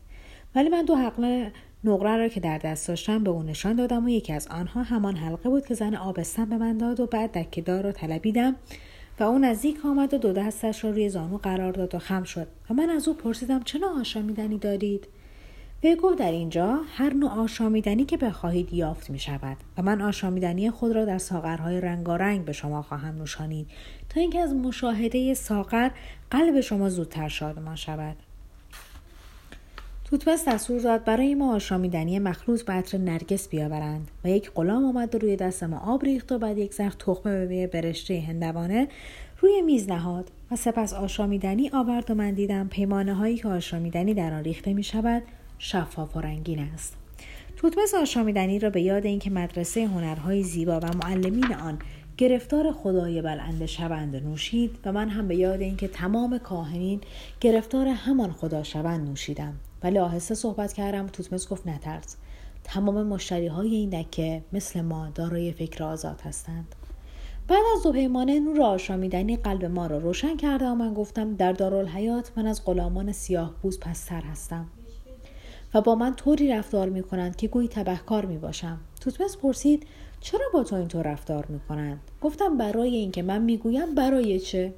ولی 0.55 0.69
من 0.69 0.85
دو 0.85 0.97
حقله 0.97 1.53
نقره 1.85 2.17
را 2.17 2.29
که 2.29 2.41
در 2.41 2.59
دست 2.59 2.89
داشتم 2.89 3.25
به 3.25 3.31
او 3.31 3.43
نشان 3.43 3.77
دادم 3.77 4.05
و 4.05 4.09
یکی 4.09 4.33
از 4.33 4.49
آنها 4.49 4.83
همان 4.83 5.17
حلقه 5.17 5.49
بود 5.49 5.67
که 5.67 5.75
زن 5.75 5.95
آبستن 5.95 6.45
به 6.45 6.57
من 6.57 6.79
داد 6.79 7.01
و 7.01 7.07
بعد 7.07 7.39
دکهدار 7.39 7.85
را 7.85 7.93
طلبیدم 7.93 8.57
و 9.21 9.23
او 9.23 9.39
نزدیک 9.39 9.87
آمد 9.87 10.15
و 10.15 10.19
دو 10.19 10.33
دستش 10.33 10.85
را 10.85 10.91
روی 10.91 11.09
زانو 11.09 11.39
قرار 11.39 11.73
داد 11.73 11.95
و 11.95 11.99
خم 11.99 12.23
شد 12.23 12.47
و 12.71 12.75
من 12.75 12.91
از 12.91 13.09
او 13.09 13.15
پرسیدم 13.15 13.63
چه 13.63 13.79
نوع 13.79 14.01
آشامیدنی 14.01 14.59
دارید؟ 14.59 15.09
وی 15.83 15.97
گفت 15.97 16.19
در 16.19 16.33
اینجا 16.33 16.81
هر 16.97 17.15
نوع 17.15 17.31
آشامیدنی 17.31 18.05
که 18.05 18.17
بخواهید 18.17 18.73
یافت 18.73 19.11
می 19.11 19.19
شود 19.19 19.57
و 19.79 19.83
من 19.83 20.03
آشامیدنی 20.03 20.71
خود 20.71 20.93
را 20.93 21.05
در 21.05 21.19
ساغرهای 21.19 21.81
رنگارنگ 21.81 22.45
به 22.45 22.53
شما 22.53 22.83
خواهم 22.83 23.15
نوشانید 23.15 23.67
تا 24.09 24.21
اینکه 24.21 24.41
از 24.41 24.55
مشاهده 24.55 25.35
ساغر 25.35 25.91
قلب 26.31 26.61
شما 26.61 26.89
زودتر 26.89 27.29
شادمان 27.29 27.77
شود. 27.77 28.17
توتمس 30.11 30.49
دستور 30.49 30.81
داد 30.81 31.05
برای 31.05 31.35
ما 31.35 31.55
آشامیدنی 31.55 32.19
مخلوط 32.19 32.63
به 32.63 32.73
عطر 32.73 32.99
نرگس 32.99 33.49
بیاورند 33.49 34.11
و 34.25 34.29
یک 34.29 34.51
غلام 34.51 34.85
آمد 34.85 35.15
و 35.15 35.19
روی 35.19 35.37
دست 35.37 35.65
ما 35.65 35.79
آب 35.79 36.05
ریخت 36.05 36.33
و 36.33 36.39
بعد 36.39 36.59
یک 36.59 36.75
زخ 36.75 36.95
تخمه 36.95 37.47
به 37.47 37.67
برشته 37.67 38.25
هندوانه 38.29 38.89
روی 39.41 39.63
میز 39.63 39.89
نهاد 39.89 40.31
و 40.51 40.57
سپس 40.57 40.93
آشامیدنی 40.93 41.71
آورد 41.71 42.11
و 42.11 42.15
من 42.15 42.31
دیدم 42.31 42.69
پیمانه 42.69 43.15
هایی 43.15 43.37
که 43.37 43.49
آشامیدنی 43.49 44.15
در 44.15 44.35
آن 44.35 44.45
ریخته 44.45 44.75
می 44.75 44.83
شود 44.83 45.23
شفاف 45.59 46.17
و 46.17 46.21
رنگین 46.21 46.59
است. 46.59 46.97
توتمس 47.57 47.95
آشامیدنی 47.95 48.59
را 48.59 48.71
به 48.71 48.81
یاد 48.81 49.07
اینکه 49.07 49.31
مدرسه 49.31 49.87
هنرهای 49.87 50.43
زیبا 50.43 50.81
و 50.81 50.87
معلمین 51.05 51.55
آن 51.55 51.79
گرفتار 52.17 52.73
خدای 52.73 53.23
بلنده 53.23 53.67
شوند 53.67 54.17
نوشید 54.17 54.79
و 54.85 54.93
من 54.93 55.09
هم 55.09 55.29
به 55.29 55.37
یاد 55.37 55.61
اینکه 55.61 55.89
تمام 55.89 56.39
کاهنین 56.39 57.01
گرفتار 57.41 57.87
همان 57.87 58.33
خدا 58.33 58.63
شوند 58.63 59.09
نوشیدم. 59.09 59.55
ولی 59.83 59.99
آهسته 59.99 60.35
صحبت 60.35 60.73
کردم 60.73 61.05
و 61.05 61.09
توتمس 61.09 61.49
گفت 61.49 61.67
نترس 61.67 62.17
تمام 62.65 63.07
مشتری 63.07 63.47
های 63.47 63.75
این 63.75 64.03
دکه 64.03 64.43
مثل 64.53 64.81
ما 64.81 65.09
دارای 65.15 65.53
فکر 65.53 65.85
آزاد 65.85 66.21
هستند. 66.21 66.75
بعد 67.49 67.63
از 67.77 67.83
دو 67.83 67.93
پیمانه 67.93 68.41
نور 68.41 68.63
آشامیدنی 68.63 69.37
قلب 69.37 69.65
ما 69.65 69.87
را 69.87 69.99
روشن 69.99 70.37
کرده 70.37 70.67
و 70.67 70.75
من 70.75 70.95
گفتم 70.95 71.35
در 71.35 71.53
دارالحیات 71.53 72.33
من 72.37 72.47
از 72.47 72.65
غلامان 72.65 73.13
سیاه 73.13 73.55
بوز 73.63 73.81
پستر 73.81 74.21
هستم. 74.21 74.67
و 75.75 75.81
با 75.81 75.95
من 75.95 76.15
طوری 76.15 76.49
رفتار 76.49 76.89
می 76.89 77.03
کنند 77.03 77.37
که 77.37 77.49
گویی 77.49 77.69
تبهکار 77.69 78.25
می 78.25 78.39
باشم 78.39 78.79
توتمس 79.01 79.37
پرسید 79.37 79.87
چرا 80.21 80.45
با 80.55 80.65
تو 80.65 80.77
اینطور 80.77 81.07
رفتار 81.07 81.47
می 81.47 81.61
کنند؟ 81.61 82.01
گفتم 82.21 82.57
برای 82.57 82.97
اینکه 82.97 83.23
من 83.23 83.43
می‌گویم 83.43 83.95
برای 83.95 84.41
چه؟ 84.41 84.75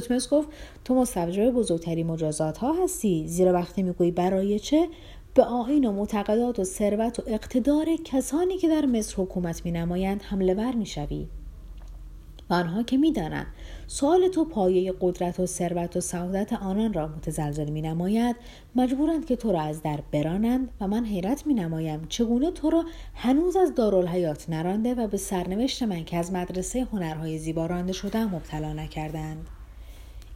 توتمس 0.00 0.28
گفت 0.28 0.48
تو 0.84 0.94
مستوجب 0.94 1.50
بزرگتری 1.50 2.04
مجازات 2.04 2.58
ها 2.58 2.84
هستی. 2.84 3.28
زیرا 3.28 3.52
وقتی 3.52 3.82
می‌گویی 3.82 4.10
برای 4.10 4.58
چه؟ 4.58 4.88
به 5.34 5.42
آین 5.42 5.84
و 5.84 5.92
معتقدات 5.92 6.58
و 6.58 6.64
ثروت 6.64 7.18
و 7.18 7.22
اقتدار 7.26 7.86
کسانی 8.04 8.58
که 8.58 8.68
در 8.68 8.86
مصر 8.86 9.22
حکومت 9.22 9.64
می 9.64 9.72
نمایند 9.72 10.22
حمله 10.22 10.54
ور 10.54 10.74
می 10.74 10.86
شوی. 10.86 11.26
و 12.50 12.54
آنها 12.54 12.82
که 12.82 12.96
می‌دانند 12.96 13.46
سوال 13.86 14.28
تو 14.28 14.44
پایه 14.44 14.94
قدرت 15.00 15.40
و 15.40 15.46
ثروت 15.46 15.96
و 15.96 16.00
سعادت 16.00 16.52
آنان 16.52 16.92
را 16.92 17.08
متزلزل 17.08 17.70
می 17.70 17.82
نماید 17.82 18.36
مجبورند 18.74 19.26
که 19.26 19.36
تو 19.36 19.52
را 19.52 19.60
از 19.60 19.82
در 19.82 20.00
برانند 20.12 20.70
و 20.80 20.88
من 20.88 21.04
حیرت 21.04 21.46
می 21.46 21.54
نمایم 21.54 22.06
چگونه 22.08 22.50
تو 22.50 22.70
را 22.70 22.84
هنوز 23.14 23.56
از 23.56 23.74
دارالحیات 23.74 24.50
نرانده 24.50 24.94
و 24.94 25.08
به 25.08 25.16
سرنوشت 25.16 25.82
من 25.82 26.04
که 26.04 26.16
از 26.16 26.32
مدرسه 26.32 26.86
هنرهای 26.92 27.38
زیبا 27.38 27.66
رانده 27.66 27.92
شدم 27.92 28.24
مبتلا 28.24 28.72
نکردند. 28.72 29.55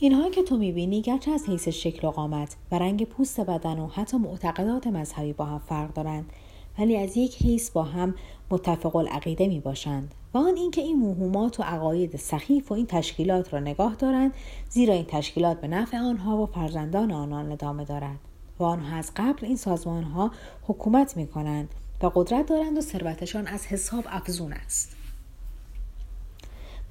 اینها 0.02 0.30
که 0.30 0.42
تو 0.42 0.56
می‌بینی 0.56 1.02
گرچه 1.02 1.30
از 1.30 1.46
حیث 1.46 1.68
شکل 1.68 2.08
و 2.08 2.10
قامت 2.10 2.56
و 2.70 2.78
رنگ 2.78 3.04
پوست 3.04 3.40
بدن 3.40 3.78
و 3.78 3.86
حتی 3.86 4.16
معتقدات 4.16 4.86
مذهبی 4.86 5.32
با 5.32 5.44
هم 5.44 5.58
فرق 5.58 5.92
دارند 5.92 6.32
ولی 6.78 6.96
از 6.96 7.16
یک 7.16 7.42
حیث 7.42 7.70
با 7.70 7.82
هم 7.82 8.14
متفق 8.50 8.96
العقیده 8.96 9.48
می 9.48 9.60
باشند 9.60 10.14
و 10.34 10.38
آن 10.38 10.56
اینکه 10.56 10.80
این 10.80 10.96
موهومات 10.96 11.60
و 11.60 11.62
عقاید 11.62 12.16
سخیف 12.16 12.70
و 12.70 12.74
این 12.74 12.86
تشکیلات 12.86 13.54
را 13.54 13.60
نگاه 13.60 13.94
دارند 13.94 14.34
زیرا 14.68 14.94
این 14.94 15.04
تشکیلات 15.08 15.60
به 15.60 15.68
نفع 15.68 15.98
آنها 15.98 16.42
و 16.42 16.46
فرزندان 16.46 17.12
آنان 17.12 17.52
ادامه 17.52 17.84
دارد 17.84 18.18
و 18.58 18.64
آنها 18.64 18.96
از 18.96 19.12
قبل 19.16 19.46
این 19.46 19.56
سازمان 19.56 20.02
ها 20.02 20.30
حکومت 20.62 21.16
می 21.16 21.26
کنند 21.26 21.68
و 22.02 22.10
قدرت 22.14 22.46
دارند 22.46 22.78
و 22.78 22.80
ثروتشان 22.80 23.46
از 23.46 23.66
حساب 23.66 24.04
افزون 24.08 24.52
است. 24.52 24.99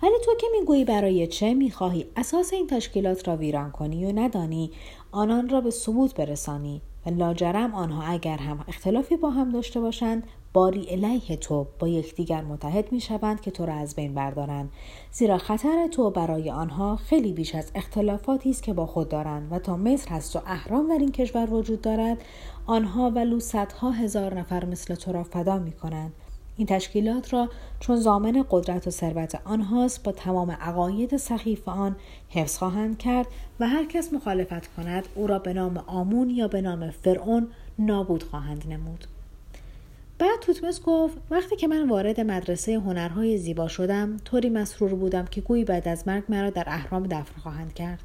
ولی 0.04 0.14
تو 0.26 0.32
که 0.40 0.48
می‌گویی 0.60 0.86
برای 0.86 1.28
چه 1.28 1.54
می‌خواهی؟ 1.54 2.06
اساس 2.16 2.54
این 2.54 2.68
تشکیلات 2.68 3.28
را 3.28 3.38
ویران 3.38 3.72
کنی 3.72 4.06
و 4.06 4.20
ندانی. 4.20 4.72
آنان 5.12 5.50
را 5.50 5.62
به 5.62 5.72
ثبوت 5.72 6.16
برسانی. 6.16 6.82
و 7.06 7.10
لاجرم 7.10 7.76
آنها 7.76 8.04
اگر 8.04 8.38
هم 8.38 8.66
اختلافی 8.68 9.18
با 9.18 9.30
هم 9.30 9.50
داشته 9.50 9.80
باشند 9.80 10.24
باری 10.54 10.86
علیه 10.86 11.38
تو 11.38 11.68
با 11.80 11.88
یکدیگر 11.88 12.42
متحد 12.42 12.92
می 12.92 13.00
شوند 13.00 13.42
که 13.42 13.52
تو 13.52 13.66
را 13.66 13.74
از 13.74 13.96
بین 13.96 14.14
بردارند. 14.14 14.72
زیرا 15.12 15.38
خطر 15.38 15.88
تو 15.88 16.10
برای 16.10 16.52
آنها 16.52 16.96
خیلی 16.96 17.34
بیش 17.34 17.56
از 17.56 17.72
اختلافاتی 17.76 18.50
است 18.50 18.64
که 18.64 18.74
با 18.74 18.86
خود 18.86 19.10
دارند 19.10 19.52
و 19.52 19.60
تا 19.60 19.78
مصر 19.78 20.10
هست 20.10 20.36
و 20.36 20.40
اهرام 20.46 20.88
در 20.88 21.00
این 21.00 21.12
کشور 21.12 21.54
وجود 21.54 21.82
دارد 21.82 22.18
آنها 22.66 23.10
ولو 23.10 23.40
صدها 23.40 23.92
هزار 23.92 24.40
نفر 24.40 24.66
مثل 24.66 24.96
تو 24.96 25.12
را 25.12 25.24
فدا 25.24 25.60
می 25.60 25.72
کنند 25.72 26.14
این 26.60 26.68
تشکیلات 26.68 27.34
را 27.34 27.50
چون 27.80 27.96
زامن 27.96 28.46
قدرت 28.50 28.88
و 28.88 28.92
ثروت 28.92 29.42
آنهاست 29.46 30.04
با 30.04 30.12
تمام 30.12 30.52
عقاید 30.52 31.18
سخیف 31.18 31.68
آن 31.68 31.96
حفظ 32.30 32.58
خواهند 32.58 32.98
کرد 32.98 33.28
و 33.60 33.68
هر 33.68 33.86
کس 33.86 34.14
مخالفت 34.14 34.76
کند 34.76 35.08
او 35.16 35.28
را 35.28 35.40
به 35.40 35.54
نام 35.54 35.78
آمون 35.78 36.30
یا 36.30 36.48
به 36.48 36.62
نام 36.62 36.90
فرعون 36.90 37.48
نابود 37.80 38.24
خواهند 38.24 38.64
نمود. 38.70 39.06
بعد 40.18 40.40
توتمس 40.42 40.82
گفت 40.82 41.18
وقتی 41.32 41.56
که 41.56 41.68
من 41.68 41.90
وارد 41.90 42.22
مدرسه 42.22 42.80
هنرهای 42.80 43.38
زیبا 43.38 43.68
شدم 43.68 44.18
طوری 44.26 44.50
مسرور 44.50 44.94
بودم 44.94 45.26
که 45.26 45.42
گویی 45.42 45.64
بعد 45.64 45.88
از 45.88 46.08
مرگ 46.08 46.24
مرا 46.30 46.50
در 46.50 46.64
اهرام 46.68 47.08
دفن 47.08 47.42
خواهند 47.42 47.74
کرد. 47.74 48.00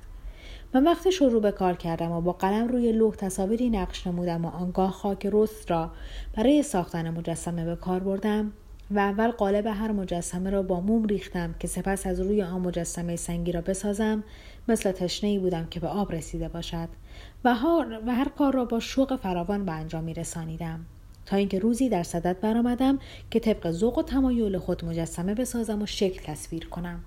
من 0.74 0.84
وقتی 0.84 1.12
شروع 1.12 1.42
به 1.42 1.52
کار 1.52 1.74
کردم 1.74 2.12
و 2.12 2.20
با 2.20 2.32
قلم 2.32 2.68
روی 2.68 2.92
لوح 2.92 3.14
تصاویری 3.14 3.70
نقش 3.70 4.06
نمودم 4.06 4.44
و 4.44 4.48
آنگاه 4.48 4.90
خاک 4.90 5.28
رست 5.32 5.70
را 5.70 5.90
برای 6.36 6.62
ساختن 6.62 7.10
مجسمه 7.10 7.64
به 7.64 7.76
کار 7.76 8.00
بردم 8.00 8.52
و 8.90 8.98
اول 8.98 9.30
قالب 9.30 9.66
هر 9.66 9.92
مجسمه 9.92 10.50
را 10.50 10.62
با 10.62 10.80
موم 10.80 11.04
ریختم 11.04 11.54
که 11.60 11.68
سپس 11.68 12.06
از 12.06 12.20
روی 12.20 12.42
آن 12.42 12.60
مجسمه 12.60 13.16
سنگی 13.16 13.52
را 13.52 13.60
بسازم 13.60 14.24
مثل 14.68 14.92
تشنه 14.92 15.38
بودم 15.38 15.66
که 15.66 15.80
به 15.80 15.88
آب 15.88 16.12
رسیده 16.12 16.48
باشد 16.48 16.88
و 17.44 17.54
هر, 17.54 18.00
و 18.06 18.14
هر 18.14 18.28
کار 18.28 18.52
را 18.52 18.64
با 18.64 18.80
شوق 18.80 19.16
فراوان 19.16 19.64
به 19.64 19.72
انجام 19.72 20.04
می 20.04 20.14
رسانیدم. 20.14 20.86
تا 21.26 21.36
اینکه 21.36 21.58
روزی 21.58 21.88
در 21.88 22.02
صدد 22.02 22.40
برآمدم 22.40 22.98
که 23.30 23.40
طبق 23.40 23.70
ذوق 23.70 23.98
و 23.98 24.02
تمایل 24.02 24.58
خود 24.58 24.84
مجسمه 24.84 25.34
بسازم 25.34 25.82
و 25.82 25.86
شکل 25.86 26.22
تصویر 26.22 26.68
کنم 26.68 27.04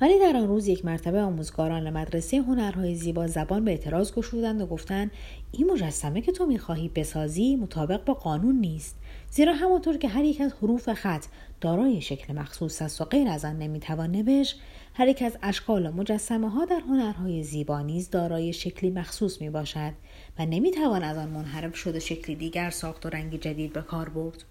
ولی 0.00 0.18
در 0.18 0.36
آن 0.36 0.48
روز 0.48 0.68
یک 0.68 0.84
مرتبه 0.84 1.20
آموزگاران 1.20 1.90
مدرسه 1.90 2.36
هنرهای 2.36 2.94
زیبا 2.94 3.26
زبان 3.26 3.64
به 3.64 3.70
اعتراض 3.70 4.12
گشودند 4.12 4.60
و 4.60 4.66
گفتند 4.66 5.10
این 5.52 5.70
مجسمه 5.70 6.20
که 6.20 6.32
تو 6.32 6.46
می‌خواهی 6.46 6.88
بسازی 6.88 7.56
مطابق 7.56 8.04
با 8.04 8.14
قانون 8.14 8.56
نیست 8.56 8.96
زیرا 9.30 9.54
همانطور 9.54 9.96
که 9.96 10.08
هر 10.08 10.24
یک 10.24 10.40
از 10.40 10.52
حروف 10.62 10.92
خط 10.92 11.24
دارای 11.60 12.00
شکل 12.00 12.34
مخصوص 12.34 12.82
است 12.82 13.00
و 13.00 13.04
غیر 13.04 13.28
از 13.28 13.44
آن 13.44 13.58
نمی‌توان 13.58 14.10
نوشت 14.10 14.60
هر 14.94 15.08
یک 15.08 15.22
از 15.22 15.38
اشکال 15.42 15.86
و 15.86 15.92
مجسمه 15.92 16.50
ها 16.50 16.64
در 16.64 16.80
هنرهای 16.80 17.42
زیبا 17.42 17.82
نیز 17.82 18.10
دارای 18.10 18.52
شکلی 18.52 18.90
مخصوص 18.90 19.40
می 19.40 19.50
باشد 19.50 19.92
و 20.38 20.46
نمی‌توان 20.46 21.02
از 21.04 21.16
آن 21.16 21.28
منحرف 21.28 21.76
شده 21.76 21.98
شکلی 21.98 22.36
دیگر 22.36 22.70
ساخت 22.70 23.06
و 23.06 23.08
رنگی 23.08 23.38
جدید 23.38 23.72
به 23.72 23.82
کار 23.82 24.08
برد. 24.08 24.44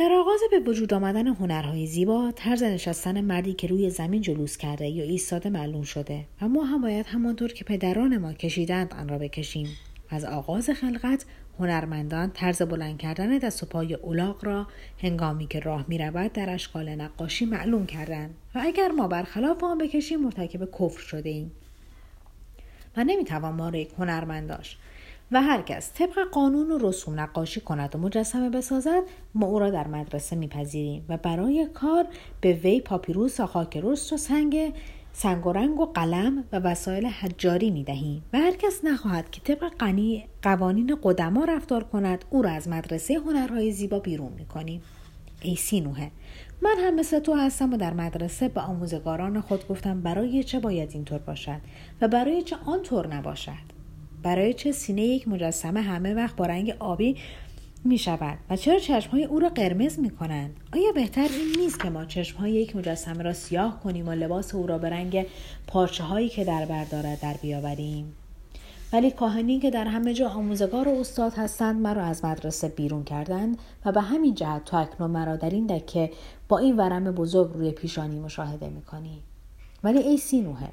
در 0.00 0.12
آغاز 0.12 0.40
به 0.50 0.60
وجود 0.60 0.94
آمدن 0.94 1.26
هنرهای 1.26 1.86
زیبا 1.86 2.32
طرز 2.36 2.62
نشستن 2.62 3.20
مردی 3.20 3.52
که 3.52 3.66
روی 3.66 3.90
زمین 3.90 4.22
جلوس 4.22 4.56
کرده 4.56 4.88
یا 4.88 5.04
ایستاده 5.04 5.50
معلوم 5.50 5.82
شده 5.82 6.24
و 6.42 6.48
ما 6.48 6.64
هم 6.64 6.80
باید 6.82 7.06
همانطور 7.06 7.52
که 7.52 7.64
پدران 7.64 8.18
ما 8.18 8.32
کشیدند 8.32 8.94
آن 8.94 9.08
را 9.08 9.18
بکشیم. 9.18 9.68
از 10.10 10.24
آغاز 10.24 10.70
خلقت 10.70 11.24
هنرمندان 11.58 12.30
طرز 12.30 12.62
بلند 12.62 12.98
کردن 12.98 13.38
دست 13.38 13.62
و 13.62 13.66
پای 13.66 13.94
اولاغ 13.94 14.44
را 14.44 14.66
هنگامی 15.02 15.46
که 15.46 15.60
راه 15.60 15.84
می 15.88 15.98
رود 15.98 16.32
در 16.32 16.50
اشکال 16.50 16.88
نقاشی 16.94 17.44
معلوم 17.44 17.86
کردند 17.86 18.34
و 18.54 18.60
اگر 18.62 18.88
ما 18.88 19.08
برخلاف 19.08 19.64
آن 19.64 19.78
بکشیم 19.78 20.20
مرتکب 20.20 20.70
کفر 20.70 21.00
شده 21.00 21.28
ایم 21.28 21.52
و 22.96 23.04
نمی‌توان 23.04 23.54
ما 23.54 23.68
را 23.68 23.78
یک 23.78 23.90
هنرمند 23.98 24.48
داشت. 24.48 24.78
و 25.32 25.42
هر 25.42 25.62
کس 25.62 25.92
طبق 25.94 26.18
قانون 26.32 26.70
و 26.70 26.78
رسوم 26.88 27.20
نقاشی 27.20 27.60
کند 27.60 27.96
و 27.96 27.98
مجسمه 27.98 28.50
بسازد 28.50 29.02
ما 29.34 29.46
او 29.46 29.58
را 29.58 29.70
در 29.70 29.86
مدرسه 29.86 30.36
میپذیریم 30.36 31.04
و 31.08 31.16
برای 31.16 31.68
کار 31.74 32.06
به 32.40 32.52
وی 32.52 32.80
پاپیروس 32.80 33.40
و 33.40 33.46
خاک 33.46 33.80
رست 33.82 34.12
و 34.12 34.16
سنگ 34.16 34.72
سنگ 35.12 35.46
و 35.46 35.52
رنگ 35.52 35.80
و 35.80 35.86
قلم 35.86 36.44
و 36.52 36.58
وسایل 36.58 37.06
حجاری 37.06 37.70
می 37.70 37.84
دهیم 37.84 38.24
و 38.32 38.38
هر 38.38 38.52
کس 38.56 38.80
نخواهد 38.84 39.30
که 39.30 39.40
طبق 39.40 39.72
قنی 39.78 40.24
قوانین 40.42 40.98
قدما 41.02 41.44
رفتار 41.44 41.84
کند 41.84 42.24
او 42.30 42.42
را 42.42 42.50
از 42.50 42.68
مدرسه 42.68 43.14
هنرهای 43.14 43.72
زیبا 43.72 43.98
بیرون 43.98 44.32
می 44.32 44.44
کنیم. 44.44 44.82
ای 45.42 45.56
سینوه 45.56 46.10
من 46.62 46.76
هم 46.78 46.94
مثل 46.94 47.18
تو 47.18 47.34
هستم 47.34 47.72
و 47.72 47.76
در 47.76 47.92
مدرسه 47.92 48.48
به 48.48 48.60
آموزگاران 48.60 49.40
خود 49.40 49.68
گفتم 49.68 50.00
برای 50.00 50.44
چه 50.44 50.60
باید 50.60 50.90
اینطور 50.92 51.18
باشد 51.18 51.60
و 52.00 52.08
برای 52.08 52.42
چه 52.42 52.56
آنطور 52.66 53.14
نباشد 53.14 53.79
برای 54.22 54.54
چه 54.54 54.72
سینه 54.72 55.02
یک 55.02 55.28
مجسمه 55.28 55.80
همه 55.80 56.14
وقت 56.14 56.36
با 56.36 56.46
رنگ 56.46 56.76
آبی 56.78 57.16
می 57.84 57.98
شود 57.98 58.38
و 58.50 58.56
چرا 58.56 58.78
چشم 58.78 59.10
های 59.10 59.24
او 59.24 59.38
را 59.38 59.48
قرمز 59.48 59.98
می 59.98 60.10
کنند؟ 60.10 60.56
آیا 60.72 60.92
بهتر 60.92 61.28
این 61.32 61.54
نیست 61.58 61.80
که 61.80 61.90
ما 61.90 62.04
چشم 62.04 62.38
های 62.38 62.52
یک 62.52 62.76
مجسمه 62.76 63.22
را 63.22 63.32
سیاه 63.32 63.80
کنیم 63.80 64.08
و 64.08 64.12
لباس 64.12 64.54
او 64.54 64.66
را 64.66 64.78
به 64.78 64.90
رنگ 64.90 65.26
پارچه 65.66 66.04
هایی 66.04 66.28
که 66.28 66.44
در 66.44 66.64
بردارد 66.64 67.20
در 67.20 67.34
بیاوریم؟ 67.42 68.16
ولی 68.92 69.10
کاهنی 69.10 69.58
که 69.58 69.70
در 69.70 69.84
همه 69.84 70.14
جا 70.14 70.28
آموزگار 70.28 70.88
و 70.88 71.00
استاد 71.00 71.34
هستند 71.34 71.80
مرا 71.80 72.04
از 72.04 72.24
مدرسه 72.24 72.68
بیرون 72.68 73.04
کردند 73.04 73.58
و 73.84 73.92
به 73.92 74.00
همین 74.00 74.34
جهت 74.34 74.64
تو 74.64 74.76
اکنون 74.76 75.10
مرا 75.10 75.36
در 75.36 75.50
این 75.50 75.66
دکه 75.66 76.10
با 76.48 76.58
این 76.58 76.76
ورم 76.76 77.04
بزرگ 77.04 77.52
روی 77.54 77.70
پیشانی 77.70 78.18
مشاهده 78.18 78.68
می‌کنی 78.68 79.22
ولی 79.84 79.98
ای 79.98 80.16
سینوهه 80.16 80.68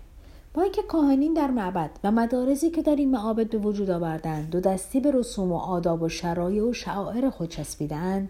با 0.57 0.63
اینکه 0.63 0.81
کاهنین 0.81 1.33
در 1.33 1.51
معبد 1.51 1.89
و 2.03 2.11
مدارزی 2.11 2.69
که 2.69 2.81
در 2.81 2.95
این 2.95 3.11
معابد 3.11 3.49
به 3.49 3.57
وجود 3.57 3.89
آوردند 3.89 4.49
دو 4.49 4.59
دستی 4.59 4.99
به 4.99 5.11
رسوم 5.11 5.51
و 5.51 5.57
آداب 5.57 6.01
و 6.01 6.09
شرایع 6.09 6.63
و 6.63 6.73
شعائر 6.73 7.29
خود 7.29 7.49
چسبیدند 7.49 8.29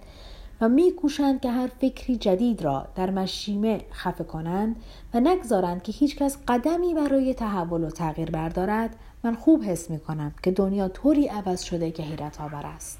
و 0.61 0.69
میکوشند 0.69 1.41
که 1.41 1.51
هر 1.51 1.67
فکری 1.67 2.15
جدید 2.15 2.61
را 2.61 2.87
در 2.95 3.09
مشیمه 3.09 3.81
خفه 3.91 4.23
کنند 4.23 4.75
و 5.13 5.19
نگذارند 5.19 5.83
که 5.83 5.91
هیچکس 5.91 6.37
قدمی 6.47 6.93
برای 6.93 7.33
تحول 7.33 7.83
و 7.83 7.89
تغییر 7.89 8.31
بردارد 8.31 8.95
من 9.23 9.35
خوب 9.35 9.63
حس 9.63 9.89
می 9.89 9.99
کنم 9.99 10.33
که 10.43 10.51
دنیا 10.51 10.87
طوری 10.87 11.27
عوض 11.27 11.61
شده 11.61 11.91
که 11.91 12.03
حیرت 12.03 12.41
آور 12.41 12.65
است. 12.65 12.99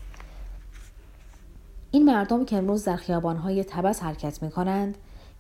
این 1.92 2.06
مردم 2.06 2.46
که 2.46 2.58
امروز 2.58 2.84
در 2.84 2.96
خیابانهای 2.96 3.64
تبس 3.64 4.04
حرکت 4.04 4.44
می 4.44 4.52
کنند 4.52 4.98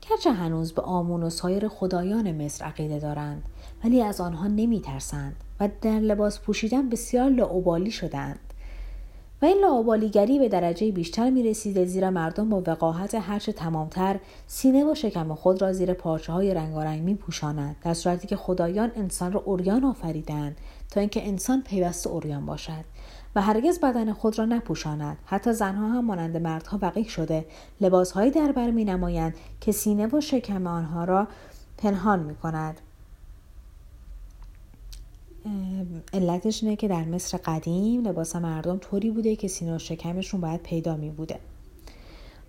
گرچه 0.09 0.31
هنوز 0.31 0.73
به 0.73 0.81
آمون 0.81 1.23
و 1.23 1.29
سایر 1.29 1.67
خدایان 1.67 2.45
مصر 2.45 2.65
عقیده 2.65 2.99
دارند 2.99 3.43
ولی 3.83 4.01
از 4.01 4.21
آنها 4.21 4.47
نمی 4.47 4.81
ترسند 4.81 5.35
و 5.59 5.69
در 5.81 5.99
لباس 5.99 6.39
پوشیدن 6.39 6.89
بسیار 6.89 7.29
لاعبالی 7.29 7.91
شدند. 7.91 8.39
و 9.41 9.45
این 9.45 9.57
لاعبالیگری 9.61 10.39
به 10.39 10.49
درجه 10.49 10.91
بیشتر 10.91 11.29
می 11.29 11.43
رسیده 11.43 11.85
زیرا 11.85 12.11
مردم 12.11 12.49
با 12.49 12.63
وقاحت 12.67 13.15
هرچه 13.15 13.51
تمامتر 13.51 14.19
سینه 14.47 14.91
و 14.91 14.95
شکم 14.95 15.33
خود 15.33 15.61
را 15.61 15.73
زیر 15.73 15.93
پارچه 15.93 16.33
های 16.33 16.53
رنگارنگ 16.53 17.03
می 17.03 17.15
پوشانند 17.15 17.75
در 17.81 17.93
صورتی 17.93 18.27
که 18.27 18.35
خدایان 18.35 18.91
انسان 18.95 19.31
را 19.31 19.39
اوریان 19.39 19.83
آفریدند 19.83 20.57
تا 20.91 20.99
اینکه 20.99 21.27
انسان 21.27 21.63
پیوسته 21.63 22.09
اوریان 22.09 22.45
باشد 22.45 22.85
و 23.35 23.41
هرگز 23.41 23.79
بدن 23.79 24.13
خود 24.13 24.39
را 24.39 24.45
نپوشاند. 24.45 25.17
حتی 25.25 25.53
زنها 25.53 25.87
هم 25.87 26.05
مانند 26.05 26.37
مردها 26.37 26.79
وقیح 26.81 27.07
شده 27.07 27.45
لباسهایی 27.81 28.31
در 28.31 28.51
بر 28.51 28.71
می 28.71 28.85
نمایند 28.85 29.35
که 29.61 29.71
سینه 29.71 30.07
و 30.07 30.21
شکم 30.21 30.67
آنها 30.67 31.03
را 31.03 31.27
پنهان 31.77 32.19
می 32.19 32.35
کند 32.35 32.81
علتش 36.13 36.63
اینه 36.63 36.75
که 36.75 36.87
در 36.87 37.05
مصر 37.05 37.37
قدیم 37.37 38.07
لباس 38.07 38.35
مردم 38.35 38.77
طوری 38.77 39.11
بوده 39.11 39.35
که 39.35 39.47
سینه 39.47 39.75
و 39.75 39.79
شکمشون 39.79 40.41
باید 40.41 40.63
پیدا 40.63 40.95
می 40.95 41.09
بوده 41.09 41.39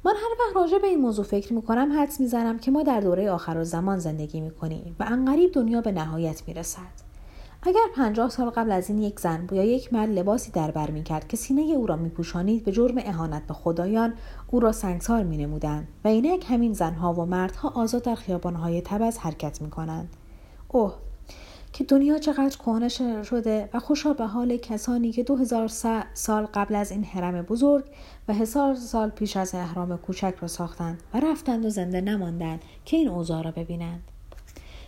من 0.04 0.12
هر 0.12 0.36
وقت 0.40 0.56
راجع 0.56 0.78
به 0.78 0.86
این 0.86 1.00
موضوع 1.00 1.24
فکر 1.24 1.52
می 1.52 1.62
کنم 1.62 2.00
حدس 2.00 2.20
می‌زنم 2.20 2.58
که 2.58 2.70
ما 2.70 2.82
در 2.82 3.00
دوره 3.00 3.30
آخر 3.30 3.64
زمان 3.64 3.98
زندگی 3.98 4.40
می 4.40 4.50
کنیم 4.50 4.96
و 5.00 5.04
انقریب 5.08 5.52
دنیا 5.52 5.80
به 5.80 5.92
نهایت 5.92 6.42
می 6.46 6.54
رسد. 6.54 7.08
اگر 7.62 7.86
پنجاه 7.96 8.30
سال 8.30 8.50
قبل 8.50 8.72
از 8.72 8.90
این 8.90 8.98
یک 8.98 9.20
زن 9.20 9.48
یا 9.52 9.64
یک 9.64 9.92
مرد 9.92 10.08
لباسی 10.08 10.50
در 10.50 10.70
بر 10.70 10.90
می 10.90 11.02
کرد 11.02 11.28
که 11.28 11.36
سینه 11.36 11.62
او 11.62 11.86
را 11.86 11.96
می 11.96 12.08
پوشانید 12.08 12.64
به 12.64 12.72
جرم 12.72 12.94
اهانت 12.98 13.46
به 13.46 13.54
خدایان 13.54 14.14
او 14.46 14.60
را 14.60 14.72
سنگسار 14.72 15.22
می 15.22 15.36
نمودند 15.36 15.88
و 16.04 16.08
اینک 16.08 16.44
همین 16.48 16.72
زنها 16.72 17.14
و 17.14 17.26
مردها 17.26 17.68
آزاد 17.68 18.02
در 18.02 18.14
خیابانهای 18.14 18.80
تبز 18.80 19.18
حرکت 19.18 19.62
می 19.62 19.70
کنند. 19.70 20.08
اوه 20.68 20.94
که 21.72 21.84
دنیا 21.84 22.18
چقدر 22.18 22.56
کهنه 22.56 22.88
شده 23.22 23.68
و 23.74 23.80
خوشا 23.80 24.12
به 24.12 24.26
حال 24.26 24.56
کسانی 24.56 25.12
که 25.12 25.22
دو 25.22 25.68
سال 26.14 26.46
قبل 26.54 26.74
از 26.74 26.90
این 26.90 27.04
حرم 27.04 27.42
بزرگ 27.42 27.84
و 28.28 28.34
هزار 28.34 28.74
سال 28.74 29.10
پیش 29.10 29.36
از 29.36 29.54
احرام 29.54 29.96
کوچک 29.96 30.34
را 30.40 30.48
ساختند 30.48 31.02
و 31.14 31.20
رفتند 31.20 31.64
و 31.64 31.70
زنده 31.70 32.00
نماندند 32.00 32.62
که 32.84 32.96
این 32.96 33.08
اوضاع 33.08 33.42
را 33.42 33.50
ببینند. 33.50 34.02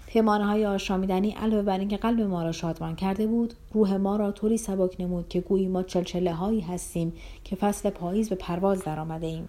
پیمانه 0.06 0.46
های 0.46 0.66
آشامیدنی 0.66 1.30
علاوه 1.30 1.62
بر 1.62 1.78
اینکه 1.78 1.96
قلب 1.96 2.20
ما 2.20 2.42
را 2.42 2.52
شادمان 2.52 2.96
کرده 2.96 3.26
بود 3.26 3.54
روح 3.72 3.96
ما 3.96 4.16
را 4.16 4.32
طوری 4.32 4.56
سبک 4.56 5.00
نمود 5.00 5.28
که 5.28 5.40
گویی 5.40 5.68
ما 5.68 5.82
چلچله 5.82 6.32
هایی 6.32 6.60
هستیم 6.60 7.12
که 7.44 7.56
فصل 7.56 7.90
پاییز 7.90 8.28
به 8.28 8.34
پرواز 8.34 8.84
درآمده 8.84 9.26
ایم. 9.26 9.48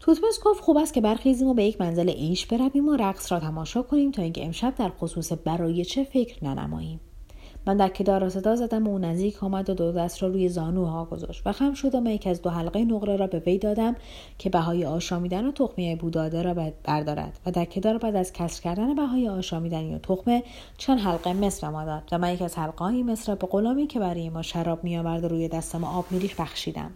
توتمس 0.00 0.40
گفت 0.44 0.60
خوب 0.60 0.76
است 0.76 0.94
که 0.94 1.00
برخیزیم 1.00 1.48
و 1.48 1.54
به 1.54 1.64
یک 1.64 1.80
منزل 1.80 2.08
ایش 2.08 2.46
برویم 2.46 2.88
و 2.88 2.96
رقص 2.96 3.32
را 3.32 3.40
تماشا 3.40 3.82
کنیم 3.82 4.10
تا 4.10 4.22
اینکه 4.22 4.46
امشب 4.46 4.74
در 4.74 4.88
خصوص 4.88 5.32
برای 5.44 5.84
چه 5.84 6.04
فکر 6.04 6.44
ننماییم. 6.44 7.00
من 7.66 7.76
در 7.76 7.88
کدار 7.88 8.20
را 8.20 8.28
صدا 8.28 8.56
زدم 8.56 8.86
و 8.86 8.90
او 8.90 8.98
نزدیک 8.98 9.44
آمد 9.44 9.70
و 9.70 9.74
دو 9.74 9.92
دست 9.92 10.22
را 10.22 10.28
روی 10.28 10.48
زانوها 10.48 11.04
گذاشت 11.04 11.42
و 11.46 11.52
خم 11.52 11.74
شد 11.74 11.94
و 11.94 12.10
یکی 12.10 12.30
از 12.30 12.42
دو 12.42 12.50
حلقه 12.50 12.84
نقره 12.84 13.16
را 13.16 13.26
به 13.26 13.38
وی 13.38 13.58
دادم 13.58 13.96
که 14.38 14.50
بهای 14.50 14.84
آشامیدن 14.84 15.46
و 15.46 15.52
تخمه 15.52 15.96
بوداده 15.96 16.42
را 16.42 16.54
بردارد 16.84 17.40
و 17.46 17.50
در 17.50 17.98
بعد 17.98 18.16
از 18.16 18.32
کسر 18.32 18.62
کردن 18.62 18.94
بهای 18.94 19.28
آشامیدنی 19.28 19.94
و 19.94 19.98
تخمه 19.98 20.42
چند 20.78 21.00
حلقه 21.00 21.32
مصر 21.32 21.68
ما 21.68 21.84
داد 21.84 22.02
و 22.12 22.18
من 22.18 22.34
یک 22.34 22.42
از 22.42 22.58
حلقه 22.58 22.84
های 22.84 23.02
مصر 23.02 23.32
را 23.32 23.36
به 23.36 23.46
غلامی 23.46 23.86
که 23.86 23.98
برای 23.98 24.28
ما 24.28 24.42
شراب 24.42 24.84
میآورد 24.84 25.24
روی 25.24 25.48
دست 25.48 25.76
ما 25.76 25.98
آب 25.98 26.04
میریخت 26.10 26.40
بخشیدم. 26.40 26.90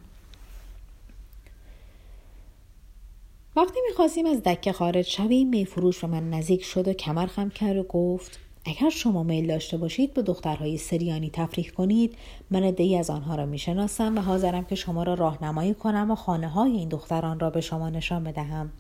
وقتی 3.56 3.80
می‌خواستیم 3.88 4.26
از 4.26 4.42
دکه 4.42 4.72
خارج 4.72 5.06
شویم 5.06 5.48
میفروش 5.48 6.00
به 6.00 6.06
من 6.06 6.30
نزدیک 6.30 6.64
شد 6.64 6.88
و 6.88 6.92
کمر 6.92 7.26
خم 7.26 7.48
کرد 7.48 7.76
و 7.76 7.82
گفت 7.82 8.38
اگر 8.64 8.90
شما 8.90 9.22
میل 9.22 9.46
داشته 9.46 9.76
باشید 9.76 10.14
به 10.14 10.22
دخترهای 10.22 10.76
سریانی 10.76 11.30
تفریح 11.30 11.68
کنید. 11.68 12.14
من 12.50 12.62
ادهی 12.62 12.96
از 12.96 13.10
آنها 13.10 13.34
را 13.34 13.46
می‌شناسم 13.46 14.18
و 14.18 14.20
حاضرم 14.20 14.64
که 14.64 14.74
شما 14.74 15.02
را 15.02 15.14
راهنمایی 15.14 15.74
کنم 15.74 16.10
و 16.10 16.14
خانه 16.14 16.48
های 16.48 16.72
این 16.72 16.88
دختران 16.88 17.40
را 17.40 17.50
به 17.50 17.60
شما 17.60 17.90
نشان 17.90 18.24
بدهم. 18.24 18.72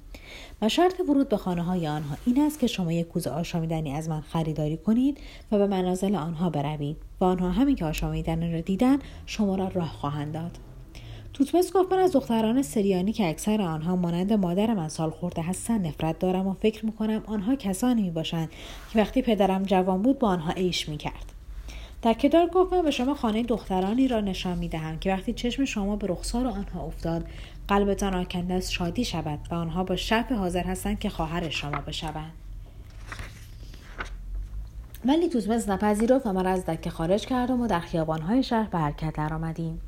و 0.62 0.68
شرط 0.68 1.00
ورود 1.00 1.28
به 1.28 1.36
خانه 1.36 1.62
های 1.62 1.86
آنها 1.86 2.16
این 2.26 2.40
است 2.40 2.60
که 2.60 2.66
شما 2.66 2.92
یک 2.92 3.08
کوزه 3.08 3.30
آشامیدنی 3.30 3.92
از 3.92 4.08
من 4.08 4.20
خریداری 4.20 4.76
کنید 4.76 5.18
و 5.52 5.58
به 5.58 5.66
منازل 5.66 6.14
آنها 6.14 6.50
بروید 6.50 6.96
و 7.20 7.24
آنها 7.24 7.50
همین 7.50 7.76
که 7.76 7.84
آشامیدنی 7.84 8.52
را 8.52 8.60
دیدن 8.60 8.98
شما 9.26 9.56
را 9.56 9.68
راه 9.68 9.88
خواهند 9.88 10.32
داد. 10.32 10.58
توتمس 11.34 11.72
گفت 11.72 11.92
من 11.92 11.98
از 11.98 12.12
دختران 12.12 12.62
سریانی 12.62 13.12
که 13.12 13.28
اکثر 13.28 13.62
آنها 13.62 13.96
مانند 13.96 14.32
مادر 14.32 14.74
من 14.74 14.88
سال 14.88 15.10
خورده 15.10 15.42
هستند 15.42 15.86
نفرت 15.86 16.18
دارم 16.18 16.46
و 16.46 16.54
فکر 16.54 16.86
می‌کنم 16.86 17.22
آنها 17.26 17.54
کسانی 17.54 18.02
می 18.02 18.10
باشند 18.10 18.48
که 18.92 18.98
وقتی 18.98 19.22
پدرم 19.22 19.62
جوان 19.62 20.02
بود 20.02 20.18
با 20.18 20.28
آنها 20.28 20.52
عیش 20.52 20.88
می‌کرد. 20.88 21.32
در 22.02 22.12
کدار 22.12 22.46
گفت 22.46 22.72
من 22.72 22.82
به 22.82 22.90
شما 22.90 23.14
خانه 23.14 23.42
دخترانی 23.42 24.08
را 24.08 24.20
نشان 24.20 24.58
می 24.58 24.68
دهم 24.68 24.98
که 24.98 25.12
وقتی 25.12 25.32
چشم 25.32 25.64
شما 25.64 25.96
به 25.96 26.06
رخسار 26.06 26.46
آنها 26.46 26.86
افتاد 26.86 27.26
قلبتان 27.68 28.14
آکنده 28.14 28.54
از 28.54 28.72
شادی 28.72 29.04
شود 29.04 29.38
و 29.50 29.54
آنها 29.54 29.84
با 29.84 29.96
شرف 29.96 30.32
حاضر 30.32 30.64
هستند 30.64 30.98
که 30.98 31.08
خواهر 31.08 31.48
شما 31.48 31.80
بشوند. 31.86 32.32
ولی 35.04 35.28
توتمس 35.28 35.68
نپذیرفت 35.68 36.26
و 36.26 36.32
من 36.32 36.46
از 36.46 36.66
دکه 36.66 36.90
خارج 36.90 37.26
کردم 37.26 37.60
و 37.60 37.66
در 37.66 37.80
خیابانهای 37.80 38.42
شهر 38.42 38.68
به 38.68 38.78
حرکت 38.78 39.12
درآمدیم. 39.14 39.80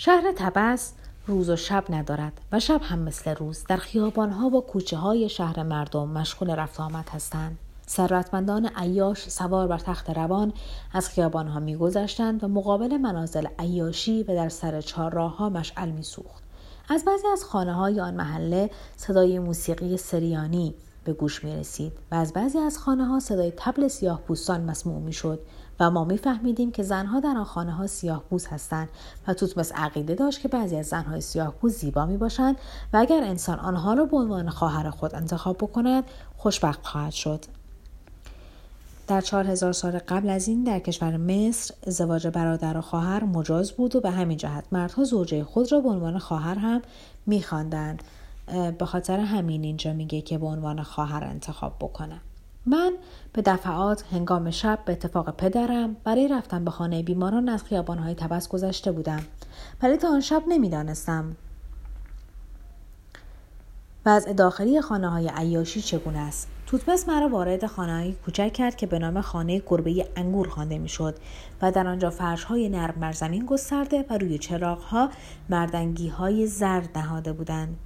شهر 0.00 0.32
تبس 0.36 0.92
روز 1.26 1.50
و 1.50 1.56
شب 1.56 1.84
ندارد 1.88 2.32
و 2.52 2.60
شب 2.60 2.80
هم 2.82 2.98
مثل 2.98 3.34
روز 3.34 3.64
در 3.68 3.76
خیابانها 3.76 4.46
و 4.46 4.60
کوچه 4.60 4.96
های 4.96 5.28
شهر 5.28 5.62
مردم 5.62 6.08
مشغول 6.08 6.50
رفت 6.50 6.80
آمد 6.80 7.08
هستند. 7.08 7.58
ثروتمندان 7.88 8.70
عیاش 8.76 9.28
سوار 9.28 9.66
بر 9.66 9.78
تخت 9.78 10.10
روان 10.10 10.52
از 10.92 11.08
خیابانها 11.08 11.60
میگذشتند 11.60 12.44
و 12.44 12.48
مقابل 12.48 12.96
منازل 12.96 13.46
عیاشی 13.58 14.22
و 14.22 14.26
در 14.26 14.48
سر 14.48 14.80
چهارراه 14.80 15.36
ها 15.36 15.48
مشعل 15.48 15.90
میسوخت. 15.90 16.42
از 16.88 17.04
بعضی 17.04 17.26
از 17.32 17.44
خانه 17.44 17.74
های 17.74 18.00
آن 18.00 18.14
محله 18.14 18.70
صدای 18.96 19.38
موسیقی 19.38 19.96
سریانی 19.96 20.74
به 21.04 21.12
گوش 21.12 21.44
می 21.44 21.56
رسید 21.56 21.92
و 22.10 22.14
از 22.14 22.32
بعضی 22.32 22.58
از 22.58 22.78
خانه 22.78 23.04
ها 23.04 23.20
صدای 23.20 23.52
تبل 23.56 23.88
سیاه 23.88 24.20
پوستان 24.20 24.60
مسموع 24.60 25.02
می 25.02 25.12
شد 25.12 25.40
و 25.80 25.90
ما 25.90 26.04
میفهمیدیم 26.04 26.72
که 26.72 26.82
زنها 26.82 27.20
در 27.20 27.28
آن 27.28 27.44
خانه 27.44 27.72
ها 27.72 27.86
سیاه 27.86 28.22
پوست 28.30 28.48
هستند 28.48 28.88
و 29.26 29.34
توتمس 29.34 29.72
عقیده 29.72 30.14
داشت 30.14 30.40
که 30.40 30.48
بعضی 30.48 30.76
از 30.76 30.86
زنهای 30.86 31.20
سیاه 31.20 31.50
پوست 31.50 31.80
زیبا 31.80 32.06
می 32.06 32.16
باشند 32.16 32.56
و 32.92 32.96
اگر 32.96 33.22
انسان 33.24 33.58
آنها 33.58 33.94
را 33.94 34.04
به 34.04 34.16
عنوان 34.16 34.50
خواهر 34.50 34.90
خود 34.90 35.14
انتخاب 35.14 35.56
بکند 35.56 36.04
خوشبخت 36.36 36.86
خواهد 36.86 37.12
شد. 37.12 37.44
در 39.06 39.20
چهار 39.20 39.46
هزار 39.46 39.72
سال 39.72 39.98
قبل 39.98 40.30
از 40.30 40.48
این 40.48 40.64
در 40.64 40.78
کشور 40.78 41.16
مصر 41.16 41.74
ازدواج 41.86 42.26
برادر 42.26 42.76
و 42.76 42.80
خواهر 42.80 43.24
مجاز 43.24 43.72
بود 43.72 43.96
و 43.96 44.00
به 44.00 44.10
همین 44.10 44.36
جهت 44.36 44.64
مردها 44.72 45.04
زوجه 45.04 45.44
خود 45.44 45.72
را 45.72 45.80
به 45.80 45.88
عنوان 45.88 46.18
خواهر 46.18 46.54
هم 46.54 46.82
میخواندند. 47.26 48.02
به 48.78 48.84
خاطر 48.84 49.20
همین 49.20 49.64
اینجا 49.64 49.92
میگه 49.92 50.20
که 50.20 50.38
به 50.38 50.46
عنوان 50.46 50.82
خواهر 50.82 51.24
انتخاب 51.24 51.72
بکنم 51.80 52.20
من 52.68 52.92
به 53.32 53.42
دفعات 53.42 54.04
هنگام 54.12 54.50
شب 54.50 54.78
به 54.84 54.92
اتفاق 54.92 55.36
پدرم 55.36 55.96
برای 56.04 56.28
رفتن 56.28 56.64
به 56.64 56.70
خانه 56.70 57.02
بیماران 57.02 57.48
از 57.48 57.64
خیابانهای 57.64 58.14
تبس 58.14 58.48
گذشته 58.48 58.92
بودم. 58.92 59.20
ولی 59.82 59.96
تا 59.96 60.08
آن 60.08 60.20
شب 60.20 60.42
نمی‌دانستم 60.48 61.36
و 64.04 64.08
از 64.08 64.26
داخلی 64.36 64.80
خانه 64.80 65.08
های 65.08 65.30
عیاشی 65.34 65.82
چگونه 65.82 66.18
است. 66.18 66.48
توتمس 66.66 67.08
مرا 67.08 67.28
وارد 67.28 67.66
خانه 67.66 68.12
کوچک 68.12 68.52
کرد 68.52 68.76
که 68.76 68.86
به 68.86 68.98
نام 68.98 69.20
خانه 69.20 69.62
گربه 69.66 70.08
انگور 70.16 70.48
خوانده 70.48 70.78
می‌شد 70.78 71.16
و 71.62 71.72
در 71.72 71.86
آنجا 71.86 72.10
فرش 72.10 72.44
های 72.44 72.68
نرم 72.68 73.00
بر 73.00 73.12
زمین 73.12 73.46
گسترده 73.46 74.04
و 74.10 74.18
روی 74.18 74.38
چراغ 74.38 74.78
ها 74.78 75.10
زرد 76.46 76.98
نهاده 76.98 77.32
بودند. 77.32 77.76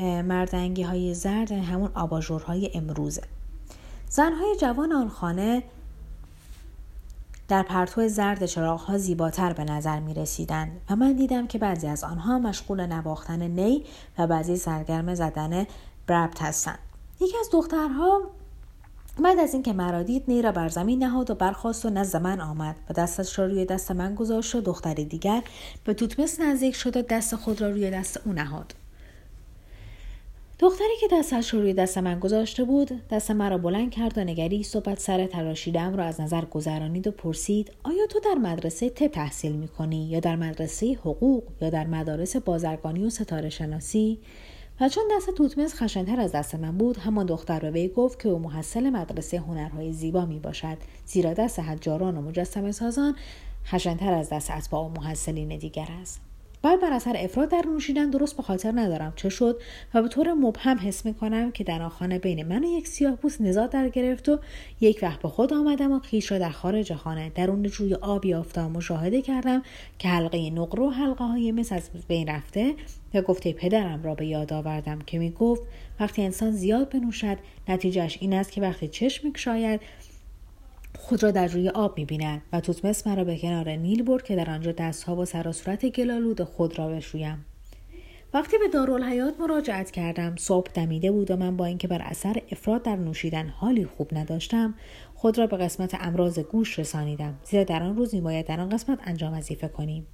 مردنگی 0.00 0.82
های 0.82 1.14
زرد 1.14 1.52
همون 1.52 1.90
آباژورهای 1.94 2.70
امروزه 2.74 3.22
زنهای 4.14 4.56
جوان 4.60 4.92
آن 4.92 5.08
خانه 5.08 5.62
در 7.48 7.62
پرتو 7.62 8.08
زرد 8.08 8.46
چراغها 8.46 8.98
زیباتر 8.98 9.52
به 9.52 9.64
نظر 9.64 10.00
می 10.00 10.14
رسیدن 10.14 10.70
و 10.90 10.96
من 10.96 11.12
دیدم 11.12 11.46
که 11.46 11.58
بعضی 11.58 11.86
از 11.86 12.04
آنها 12.04 12.38
مشغول 12.38 12.86
نواختن 12.86 13.42
نی 13.42 13.84
و 14.18 14.26
بعضی 14.26 14.56
سرگرم 14.56 15.14
زدن 15.14 15.66
بربت 16.06 16.42
هستند. 16.42 16.78
یکی 17.20 17.38
از 17.40 17.48
دخترها 17.52 18.20
بعد 19.22 19.38
از 19.38 19.54
اینکه 19.54 19.72
مرا 19.72 20.02
دید 20.02 20.24
نی 20.28 20.42
را 20.42 20.52
بر 20.52 20.68
زمین 20.68 21.04
نهاد 21.04 21.30
و 21.30 21.34
برخواست 21.34 21.86
و 21.86 21.90
نزد 21.90 22.16
من 22.16 22.40
آمد 22.40 22.76
و 22.90 22.92
دستش 22.92 23.38
را 23.38 23.46
روی 23.46 23.64
دست 23.64 23.90
من 23.90 24.14
گذاشت 24.14 24.54
و 24.54 24.60
دختر 24.60 24.94
دیگر 24.94 25.42
به 25.84 25.94
توتمس 25.94 26.40
نزدیک 26.40 26.74
شد 26.74 26.96
و 26.96 27.02
دست 27.02 27.36
خود 27.36 27.60
را 27.60 27.70
روی 27.70 27.90
دست 27.90 28.20
او 28.26 28.32
نهاد. 28.32 28.74
دختری 30.62 30.96
که 31.00 31.08
دستش 31.12 31.54
رو 31.54 31.60
روی 31.60 31.74
دست 31.74 31.98
من 31.98 32.20
گذاشته 32.20 32.64
بود 32.64 33.08
دست 33.08 33.30
مرا 33.30 33.58
بلند 33.58 33.90
کرد 33.90 34.18
و 34.18 34.24
نگری 34.24 34.62
صحبت 34.62 35.00
سر 35.00 35.26
تراشیدم 35.26 35.96
را 35.96 36.04
از 36.04 36.20
نظر 36.20 36.44
گذرانید 36.44 37.06
و 37.06 37.10
پرسید 37.10 37.72
آیا 37.82 38.06
تو 38.06 38.20
در 38.20 38.34
مدرسه 38.34 38.90
ت 38.90 39.04
تحصیل 39.04 39.52
می 39.52 39.68
کنی 39.68 40.04
یا 40.04 40.20
در 40.20 40.36
مدرسه 40.36 40.92
حقوق 40.92 41.42
یا 41.60 41.70
در 41.70 41.86
مدارس 41.86 42.36
بازرگانی 42.36 43.04
و 43.04 43.10
ستاره 43.10 43.48
شناسی؟ 43.48 44.18
و 44.80 44.88
چون 44.88 45.04
دست 45.16 45.30
توتمس 45.30 45.74
خشنتر 45.74 46.20
از 46.20 46.32
دست 46.32 46.54
من 46.54 46.78
بود 46.78 46.98
همان 46.98 47.26
دختر 47.26 47.60
به 47.60 47.70
وی 47.70 47.88
گفت 47.88 48.22
که 48.22 48.28
او 48.28 48.38
محصل 48.38 48.90
مدرسه 48.90 49.38
هنرهای 49.38 49.92
زیبا 49.92 50.26
می 50.26 50.38
باشد 50.38 50.76
زیرا 51.06 51.34
دست 51.34 51.58
حجاران 51.58 52.16
و 52.16 52.20
مجسم 52.20 52.70
سازان 52.70 53.16
خشنتر 53.66 54.12
از 54.12 54.30
دست 54.30 54.50
اتباع 54.50 54.84
و 54.84 54.88
محصلین 54.88 55.58
دیگر 55.58 55.88
است. 56.02 56.31
بعد 56.62 56.80
بر 56.80 56.92
اثر 56.92 57.16
افراد 57.16 57.48
در 57.48 57.64
نوشیدن 57.66 58.10
درست 58.10 58.36
به 58.36 58.42
خاطر 58.42 58.72
ندارم. 58.74 59.12
چه 59.16 59.28
شد؟ 59.28 59.60
و 59.94 60.02
به 60.02 60.08
طور 60.08 60.32
مبهم 60.32 60.78
حس 60.78 61.06
می‌کنم 61.06 61.52
که 61.52 61.64
در 61.64 61.82
آن 62.00 62.18
بین 62.18 62.46
من 62.46 62.64
و 62.64 62.66
یک 62.66 62.88
سیاه 62.88 63.16
پوست 63.16 63.40
نزاع 63.40 63.66
در 63.66 63.88
گرفت 63.88 64.28
و 64.28 64.38
یک 64.80 64.98
وقت 65.02 65.22
به 65.22 65.28
خود 65.28 65.52
آمدم 65.52 65.92
و 65.92 65.98
خیش 65.98 66.32
را 66.32 66.38
در 66.38 66.50
خارج 66.50 66.94
خانه 66.94 67.30
درون 67.34 67.62
جوی 67.62 67.94
آب 67.94 68.24
یافتم 68.24 68.70
مشاهده 68.70 69.22
کردم 69.22 69.62
که 69.98 70.08
حلقه 70.08 70.50
نقره 70.50 70.82
و 70.82 70.90
حلقه 70.90 71.24
های 71.24 71.52
مس 71.52 71.72
از 71.72 71.90
بین 72.08 72.28
رفته 72.28 72.74
و 73.14 73.22
گفته 73.22 73.52
پدرم 73.52 74.02
را 74.02 74.14
به 74.14 74.26
یاد 74.26 74.52
آوردم 74.52 74.98
که 74.98 75.18
می 75.18 75.30
گفت 75.30 75.62
وقتی 76.00 76.22
انسان 76.22 76.50
زیاد 76.50 76.88
بنوشد 76.90 77.38
نتیجهش 77.68 78.18
این 78.20 78.34
است 78.34 78.52
که 78.52 78.60
وقتی 78.60 78.88
چشم 78.88 79.32
شاید 79.34 79.80
خود 80.98 81.22
را 81.22 81.30
در 81.30 81.46
روی 81.46 81.68
آب 81.68 81.98
می‌بیند 81.98 82.42
و 82.52 82.60
توتمس 82.60 83.06
مرا 83.06 83.24
به 83.24 83.38
کنار 83.38 83.70
نیل 83.70 84.02
برد 84.02 84.22
که 84.22 84.36
در 84.36 84.50
آنجا 84.50 84.72
دستها 84.72 85.16
و 85.16 85.24
سر 85.24 85.52
صورت 85.52 85.86
گلالود 85.86 86.44
خود 86.44 86.78
را 86.78 86.88
بشویم. 86.88 87.44
وقتی 88.34 88.58
به 88.58 88.68
دارالحیات 88.68 89.40
مراجعت 89.40 89.90
کردم 89.90 90.36
صبح 90.36 90.70
دمیده 90.74 91.12
بود 91.12 91.30
و 91.30 91.36
من 91.36 91.56
با 91.56 91.64
اینکه 91.64 91.88
بر 91.88 92.02
اثر 92.02 92.42
افراد 92.50 92.82
در 92.82 92.96
نوشیدن 92.96 93.48
حالی 93.48 93.84
خوب 93.84 94.08
نداشتم 94.12 94.74
خود 95.14 95.38
را 95.38 95.46
به 95.46 95.56
قسمت 95.56 95.96
امراض 96.00 96.38
گوش 96.38 96.78
رسانیدم 96.78 97.34
زیرا 97.44 97.64
در 97.64 97.82
آن 97.82 97.96
روز 97.96 98.14
میباید 98.14 98.46
در 98.46 98.60
آن 98.60 98.68
قسمت 98.68 98.98
انجام 99.04 99.38
وظیفه 99.38 99.68
کنیم. 99.68 100.06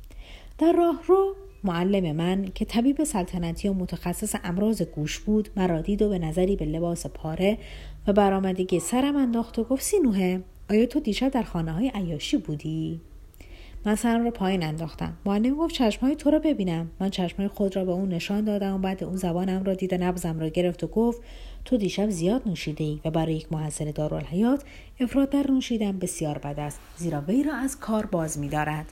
در 0.59 0.73
راه 0.73 1.01
رو 1.07 1.35
معلم 1.65 2.17
من 2.17 2.45
که 2.55 2.65
طبیب 2.65 3.05
سلطنتی 3.05 3.69
و 3.69 3.73
متخصص 3.73 4.35
امراض 4.45 4.83
گوش 4.83 5.19
بود 5.19 5.49
مرا 5.57 5.81
دید 5.81 6.03
و 6.03 6.09
به 6.09 6.19
نظری 6.19 6.57
به 6.57 6.65
لباس 6.65 7.07
پاره 7.07 7.59
و 8.07 8.13
برآمدگی 8.13 8.81
سرم 8.81 9.17
انداخت 9.17 9.59
و 9.59 9.65
گفت 9.65 9.83
سینوه 9.83 10.41
آیا 10.71 10.87
تو 10.87 11.01
دیشب 11.01 11.29
در 11.29 11.43
خانه 11.43 11.73
های 11.73 11.91
عیاشی 11.95 12.37
بودی؟ 12.37 13.01
من 13.85 13.95
سرم 13.95 14.25
را 14.25 14.31
پایین 14.31 14.63
انداختم. 14.63 15.17
معلم 15.27 15.55
گفت 15.55 15.75
چشمهای 15.75 16.17
تو 16.17 16.31
را 16.31 16.39
ببینم. 16.39 16.91
من 17.01 17.11
چشمهای 17.11 17.49
خود 17.49 17.77
را 17.77 17.85
به 17.85 17.93
اون 17.93 18.09
نشان 18.09 18.45
دادم. 18.45 18.75
و 18.75 18.79
بعد 18.79 19.05
اون 19.05 19.17
زبانم 19.17 19.65
را 19.65 19.75
دید 19.75 19.95
نبزم 19.95 20.41
را 20.41 20.49
گرفت 20.49 20.85
و 20.85 20.87
گفت 20.87 21.23
تو 21.65 21.77
دیشب 21.77 22.11
زیاد 22.11 22.49
نوشیده 22.49 22.85
ای 22.85 23.01
و 23.05 23.11
برای 23.11 23.35
یک 23.35 23.53
محصل 23.53 23.93
دارالحیات 23.93 24.65
افراد 25.01 25.31
در 25.31 25.51
نوشیدن 25.51 25.99
بسیار 25.99 26.39
بد 26.39 26.61
است. 26.61 26.81
زیرا 26.97 27.21
وی 27.21 27.43
را 27.43 27.55
از 27.55 27.79
کار 27.79 28.07
باز 28.07 28.39
میدارد. 28.39 28.87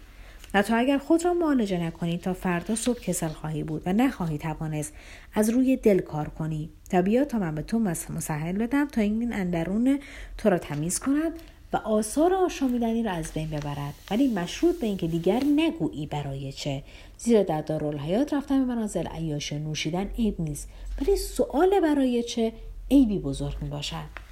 و 0.55 0.63
تو 0.63 0.79
اگر 0.79 0.99
خود 0.99 1.25
را 1.25 1.35
معالجه 1.35 1.79
نکنی 1.79 2.19
تا 2.19 2.33
فردا 2.33 2.75
صبح 2.75 3.01
کسل 3.01 3.29
خواهی 3.29 3.63
بود 3.63 3.83
و 3.87 3.93
نخواهی 3.93 4.39
توانست 4.39 4.95
از 5.35 5.51
روی 5.51 5.77
دل 5.77 5.99
کار 5.99 6.29
کنی. 6.29 6.71
تا 6.91 7.03
بیا 7.03 7.25
تا 7.25 7.39
من 7.39 7.55
به 7.55 7.63
تو 7.63 7.79
مسهل 7.79 8.59
بدم 8.59 8.89
تا 8.89 9.01
این 9.01 9.33
اندرون 9.33 9.99
تو 10.39 10.51
را 10.51 10.59
تمیز 10.59 10.99
کند 10.99 11.33
و 11.73 11.77
آثار 11.77 12.35
آشامیدنی 12.35 13.03
را 13.03 13.11
از 13.11 13.33
بین 13.33 13.51
ببرد. 13.51 13.95
ولی 14.11 14.29
مشروط 14.29 14.81
به 14.81 14.87
اینکه 14.87 15.07
دیگر 15.07 15.43
نگویی 15.57 16.07
برای 16.07 16.53
چه. 16.53 16.83
زیرا 17.19 17.43
در 17.43 17.63
دارالحیات 17.63 18.35
رفتن 18.35 18.67
به 18.67 18.75
منازل 18.75 19.07
عیاش 19.07 19.53
نوشیدن 19.53 20.07
عیب 20.19 20.41
نیست. 20.41 20.69
ولی 21.01 21.17
سؤال 21.17 21.81
برای 21.81 22.23
چه 22.23 22.53
عیبی 22.91 23.19
بزرگ 23.19 23.57
می 23.63 23.69
باشد 23.69 24.26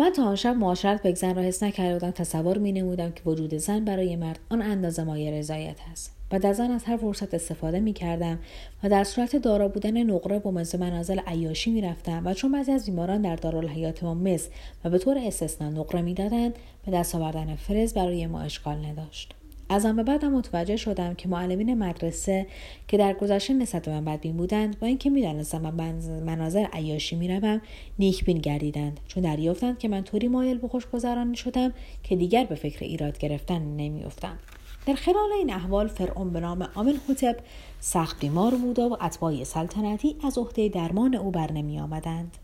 من 0.00 0.10
تا 0.10 0.24
آن 0.24 0.36
شب 0.36 0.56
معاشرت 0.56 1.02
به 1.02 1.14
زن 1.14 1.34
را 1.34 1.42
حس 1.42 1.62
نکرده 1.62 1.92
بودم 1.92 2.10
تصور 2.10 2.58
می 2.58 2.72
نمودم 2.72 3.12
که 3.12 3.22
وجود 3.26 3.54
زن 3.54 3.84
برای 3.84 4.16
مرد 4.16 4.38
آن 4.50 4.62
اندازه 4.62 5.04
مایه 5.04 5.30
رضایت 5.30 5.76
است 5.92 6.16
و 6.32 6.46
از 6.46 6.60
آن 6.60 6.70
از 6.70 6.84
هر 6.84 6.96
فرصت 6.96 7.34
استفاده 7.34 7.80
می 7.80 7.92
کردم 7.92 8.38
و 8.82 8.88
در 8.88 9.04
صورت 9.04 9.36
دارا 9.36 9.68
بودن 9.68 10.02
نقره 10.02 10.38
با 10.38 10.50
مثل 10.50 10.78
منازل 10.78 11.20
عیاشی 11.26 11.70
می 11.70 11.80
رفتم 11.80 12.22
و 12.26 12.34
چون 12.34 12.52
بعضی 12.52 12.72
از 12.72 12.86
بیماران 12.86 13.22
در 13.22 13.36
دارالحیات 13.36 14.04
ما 14.04 14.14
مس 14.14 14.48
و 14.84 14.90
به 14.90 14.98
طور 14.98 15.18
استثنا 15.18 15.70
نقره 15.70 16.02
می 16.02 16.14
دادند 16.14 16.54
به 16.86 16.92
دست 16.92 17.14
آوردن 17.14 17.56
فرز 17.56 17.94
برای 17.94 18.26
ما 18.26 18.40
اشکال 18.40 18.76
نداشت. 18.84 19.34
از 19.72 19.86
آن 19.86 19.96
به 19.96 20.02
بعدم 20.02 20.32
متوجه 20.32 20.76
شدم 20.76 21.14
که 21.14 21.28
معلمین 21.28 21.74
مدرسه 21.74 22.46
که 22.88 22.96
در 22.96 23.12
گذشته 23.12 23.54
نسبت 23.54 23.82
به 23.82 23.90
من 23.90 24.04
بدبین 24.04 24.36
بودند 24.36 24.78
با 24.78 24.86
اینکه 24.86 25.10
می‌دانستم 25.10 25.60
من 25.60 25.94
مناظر 26.20 26.66
عیاشی 26.72 27.16
می‌روم 27.16 27.60
نیکبین 27.98 28.38
گردیدند 28.38 29.00
چون 29.08 29.22
دریافتند 29.22 29.78
که 29.78 29.88
من 29.88 30.04
طوری 30.04 30.28
مایل 30.28 30.58
به 30.58 30.68
خوشگذرانی 30.68 31.36
شدم 31.36 31.72
که 32.02 32.16
دیگر 32.16 32.44
به 32.44 32.54
فکر 32.54 32.84
ایراد 32.84 33.18
گرفتن 33.18 33.62
نمیافتم 33.62 34.38
در 34.86 34.94
خلال 34.94 35.32
این 35.38 35.52
احوال 35.52 35.88
فرعون 35.88 36.30
به 36.30 36.40
نام 36.40 36.68
آمن 36.74 36.94
حوتب 37.08 37.36
سخت 37.80 38.20
بیمار 38.20 38.54
بود 38.54 38.78
و 38.78 38.96
اتباع 39.00 39.44
سلطنتی 39.44 40.16
از 40.24 40.38
عهده 40.38 40.68
درمان 40.68 41.14
او 41.14 41.30
بر 41.30 41.52
نمی 41.52 41.80
آمدند. 41.80 42.36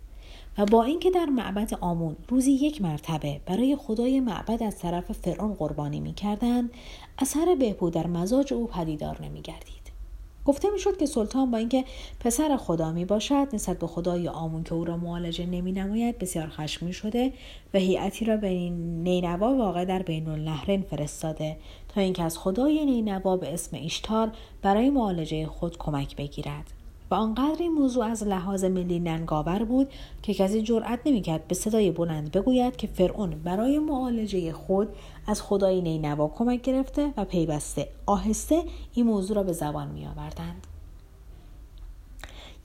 و 0.58 0.64
با 0.64 0.84
اینکه 0.84 1.10
در 1.10 1.26
معبد 1.26 1.74
آمون 1.80 2.16
روزی 2.28 2.52
یک 2.52 2.82
مرتبه 2.82 3.40
برای 3.46 3.76
خدای 3.76 4.20
معبد 4.20 4.62
از 4.62 4.78
طرف 4.78 5.12
فرعون 5.12 5.54
قربانی 5.54 6.00
می 6.00 6.14
کردن، 6.14 6.70
اثر 7.18 7.56
بهبود 7.58 7.92
در 7.92 8.06
مزاج 8.06 8.52
او 8.52 8.66
پدیدار 8.66 9.22
نمی 9.22 9.42
گردید. 9.42 9.86
گفته 10.44 10.70
می‌شد 10.70 10.96
که 10.96 11.06
سلطان 11.06 11.50
با 11.50 11.58
اینکه 11.58 11.84
پسر 12.20 12.56
خدا 12.56 12.92
می 12.92 13.04
باشد 13.04 13.48
نسبت 13.52 13.78
به 13.78 13.86
خدای 13.86 14.28
آمون 14.28 14.64
که 14.64 14.74
او 14.74 14.84
را 14.84 14.96
معالجه 14.96 15.46
نمی 15.46 15.72
نماید 15.72 16.18
بسیار 16.18 16.48
خشمی 16.48 16.92
شده 16.92 17.32
و 17.74 17.78
هیئتی 17.78 18.24
را 18.24 18.36
به 18.36 18.48
نینوا 18.70 19.54
واقع 19.54 19.84
در 19.84 20.02
بین 20.02 20.28
النهرین 20.28 20.82
فرستاده 20.82 21.56
تا 21.88 22.00
اینکه 22.00 22.22
از 22.22 22.38
خدای 22.38 22.84
نینوا 22.84 23.36
به 23.36 23.54
اسم 23.54 23.76
ایشتار 23.76 24.32
برای 24.62 24.90
معالجه 24.90 25.46
خود 25.46 25.78
کمک 25.78 26.16
بگیرد 26.16 26.72
و 27.10 27.14
آنقدر 27.14 27.56
این 27.58 27.72
موضوع 27.72 28.04
از 28.04 28.22
لحاظ 28.22 28.64
ملی 28.64 29.00
ننگاور 29.00 29.64
بود 29.64 29.92
که 30.22 30.34
کسی 30.34 30.62
جرأت 30.62 31.00
نمی‌کرد 31.06 31.48
به 31.48 31.54
صدای 31.54 31.90
بلند 31.90 32.32
بگوید 32.32 32.76
که 32.76 32.86
فرعون 32.86 33.30
برای 33.30 33.78
معالجه 33.78 34.52
خود 34.52 34.88
از 35.26 35.42
خدای 35.42 35.80
نینوا 35.80 36.28
کمک 36.28 36.62
گرفته 36.62 37.14
و 37.16 37.24
پیوسته 37.24 37.88
آهسته 38.06 38.62
این 38.94 39.06
موضوع 39.06 39.36
را 39.36 39.42
به 39.42 39.52
زبان 39.52 39.88
می 39.88 40.06
آوردند. 40.06 40.66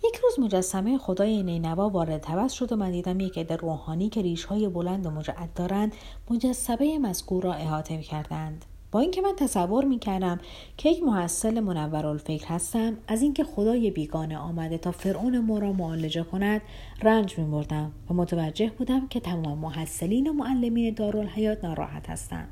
یک 0.04 0.16
روز 0.16 0.40
مجسمه 0.40 0.98
خدای 0.98 1.44
نینوا 1.44 1.90
وارد 1.90 2.22
توس 2.22 2.52
شد 2.52 2.72
و 2.72 2.76
من 2.76 2.92
دیدم 2.92 3.20
یک 3.20 3.38
عده 3.38 3.56
روحانی 3.56 4.10
که 4.10 4.22
ریشهای 4.22 4.70
بلند 4.70 5.06
و 5.06 5.10
مجعد 5.10 5.54
دارند 5.54 5.94
مجسمه 6.30 7.00
مذکور 7.00 7.44
را 7.44 7.54
احاطه 7.54 8.02
کردند 8.02 8.66
با 8.92 9.00
اینکه 9.00 9.22
من 9.22 9.34
تصور 9.38 9.86
می 9.86 10.00
کردم 10.00 10.40
که 10.78 10.90
یک 10.90 11.04
محصل 11.04 11.60
منورالفکر 11.60 12.48
هستم 12.48 12.98
از 13.08 13.22
اینکه 13.22 13.44
خدای 13.44 13.92
بیگانه 13.92 14.38
آمده 14.38 14.78
تا 14.78 14.92
فرعون 14.92 15.40
ما 15.40 15.60
را 15.60 15.74
معالجه 15.74 16.24
کند 16.24 16.62
رنج 17.02 17.38
می 17.38 17.46
بردم 17.46 17.92
و 18.10 18.14
متوجه 18.14 18.72
بودم 18.78 19.08
که 19.08 19.20
تمام 19.20 19.58
محصلین 19.58 20.28
و 20.28 20.34
معلمین 20.34 20.94
دارالحیات 20.94 21.66
ناراحت 21.66 22.10
هستند. 22.10 22.48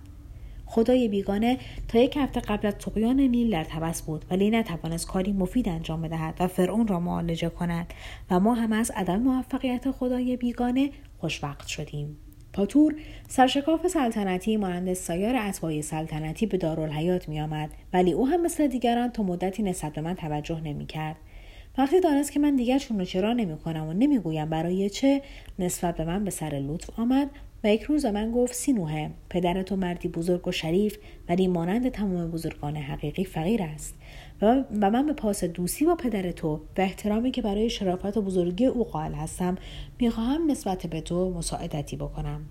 خدای 0.65 1.07
بیگانه 1.07 1.57
تا 1.87 1.99
یک 1.99 2.17
هفته 2.17 2.39
قبل 2.39 2.67
از 2.67 2.73
تقیان 2.73 3.19
نیل 3.19 3.51
در 3.51 3.63
تبس 3.63 4.01
بود 4.01 4.25
ولی 4.29 4.49
نتوانست 4.49 5.07
کاری 5.07 5.31
مفید 5.31 5.69
انجام 5.69 6.01
بدهد 6.01 6.35
و 6.39 6.47
فرعون 6.47 6.87
را 6.87 6.99
معالجه 6.99 7.49
کند 7.49 7.93
و 8.31 8.39
ما 8.39 8.53
هم 8.53 8.73
از 8.73 8.91
عدم 8.95 9.19
موفقیت 9.21 9.91
خدای 9.91 10.37
بیگانه 10.37 10.91
خوشوقت 11.17 11.67
شدیم. 11.67 12.17
پاتور 12.53 12.95
سرشکاف 13.27 13.87
سلطنتی 13.87 14.57
مانند 14.57 14.93
سایر 14.93 15.35
اتباع 15.35 15.81
سلطنتی 15.81 16.45
به 16.45 16.57
دارالحیات 16.57 17.29
می 17.29 17.41
آمد 17.41 17.69
ولی 17.93 18.11
او 18.11 18.27
هم 18.27 18.41
مثل 18.41 18.67
دیگران 18.67 19.11
تا 19.11 19.23
مدتی 19.23 19.63
نسبت 19.63 19.93
به 19.93 20.01
من 20.01 20.13
توجه 20.13 20.61
نمی 20.61 20.85
کرد. 20.85 21.15
وقتی 21.77 21.99
دانست 21.99 22.31
که 22.31 22.39
من 22.39 22.55
دیگر 22.55 22.77
چون 22.79 23.03
چرا 23.03 23.33
نمی 23.33 23.57
کنم 23.57 23.87
و 23.87 23.93
نمی‌گویم 23.93 24.49
برای 24.49 24.89
چه 24.89 25.21
نسبت 25.59 25.97
به 25.97 26.05
من 26.05 26.23
به 26.23 26.31
سر 26.31 26.61
لطف 26.67 26.99
آمد 26.99 27.29
و 27.63 27.73
یک 27.73 27.81
روز 27.81 28.05
من 28.05 28.31
گفت 28.31 28.53
سینوه 28.53 29.09
پدر 29.29 29.61
تو 29.61 29.75
مردی 29.75 30.07
بزرگ 30.07 30.47
و 30.47 30.51
شریف 30.51 30.97
ولی 31.29 31.47
مانند 31.47 31.89
تمام 31.89 32.31
بزرگان 32.31 32.75
حقیقی 32.75 33.25
فقیر 33.25 33.63
است 33.63 33.95
و 34.41 34.63
من 34.71 35.05
به 35.05 35.13
پاس 35.13 35.43
دوستی 35.43 35.85
با 35.85 35.95
پدر 35.95 36.31
تو 36.31 36.55
و 36.55 36.81
احترامی 36.81 37.31
که 37.31 37.41
برای 37.41 37.69
شرافت 37.69 38.17
و 38.17 38.21
بزرگی 38.21 38.65
او 38.65 38.83
قائل 38.83 39.13
هستم 39.13 39.55
می‌خواهم 39.99 40.51
نسبت 40.51 40.87
به 40.87 41.01
تو 41.01 41.33
مساعدتی 41.33 41.95
بکنم. 41.95 42.45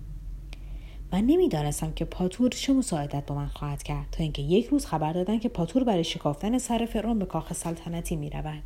من 1.11 1.21
نمی‌دانستم 1.21 1.91
که 1.91 2.05
پاتور 2.05 2.49
چه 2.49 2.73
مساعدت 2.73 3.25
با 3.25 3.35
من 3.35 3.47
خواهد 3.47 3.83
کرد 3.83 4.07
تا 4.11 4.23
اینکه 4.23 4.41
یک 4.41 4.65
روز 4.65 4.85
خبر 4.85 5.13
دادن 5.13 5.39
که 5.39 5.49
پاتور 5.49 5.83
برای 5.83 6.03
شکافتن 6.03 6.57
سر 6.57 6.85
فرعون 6.85 7.19
به 7.19 7.25
کاخ 7.25 7.53
سلطنتی 7.53 8.15
می‌رود. 8.15 8.63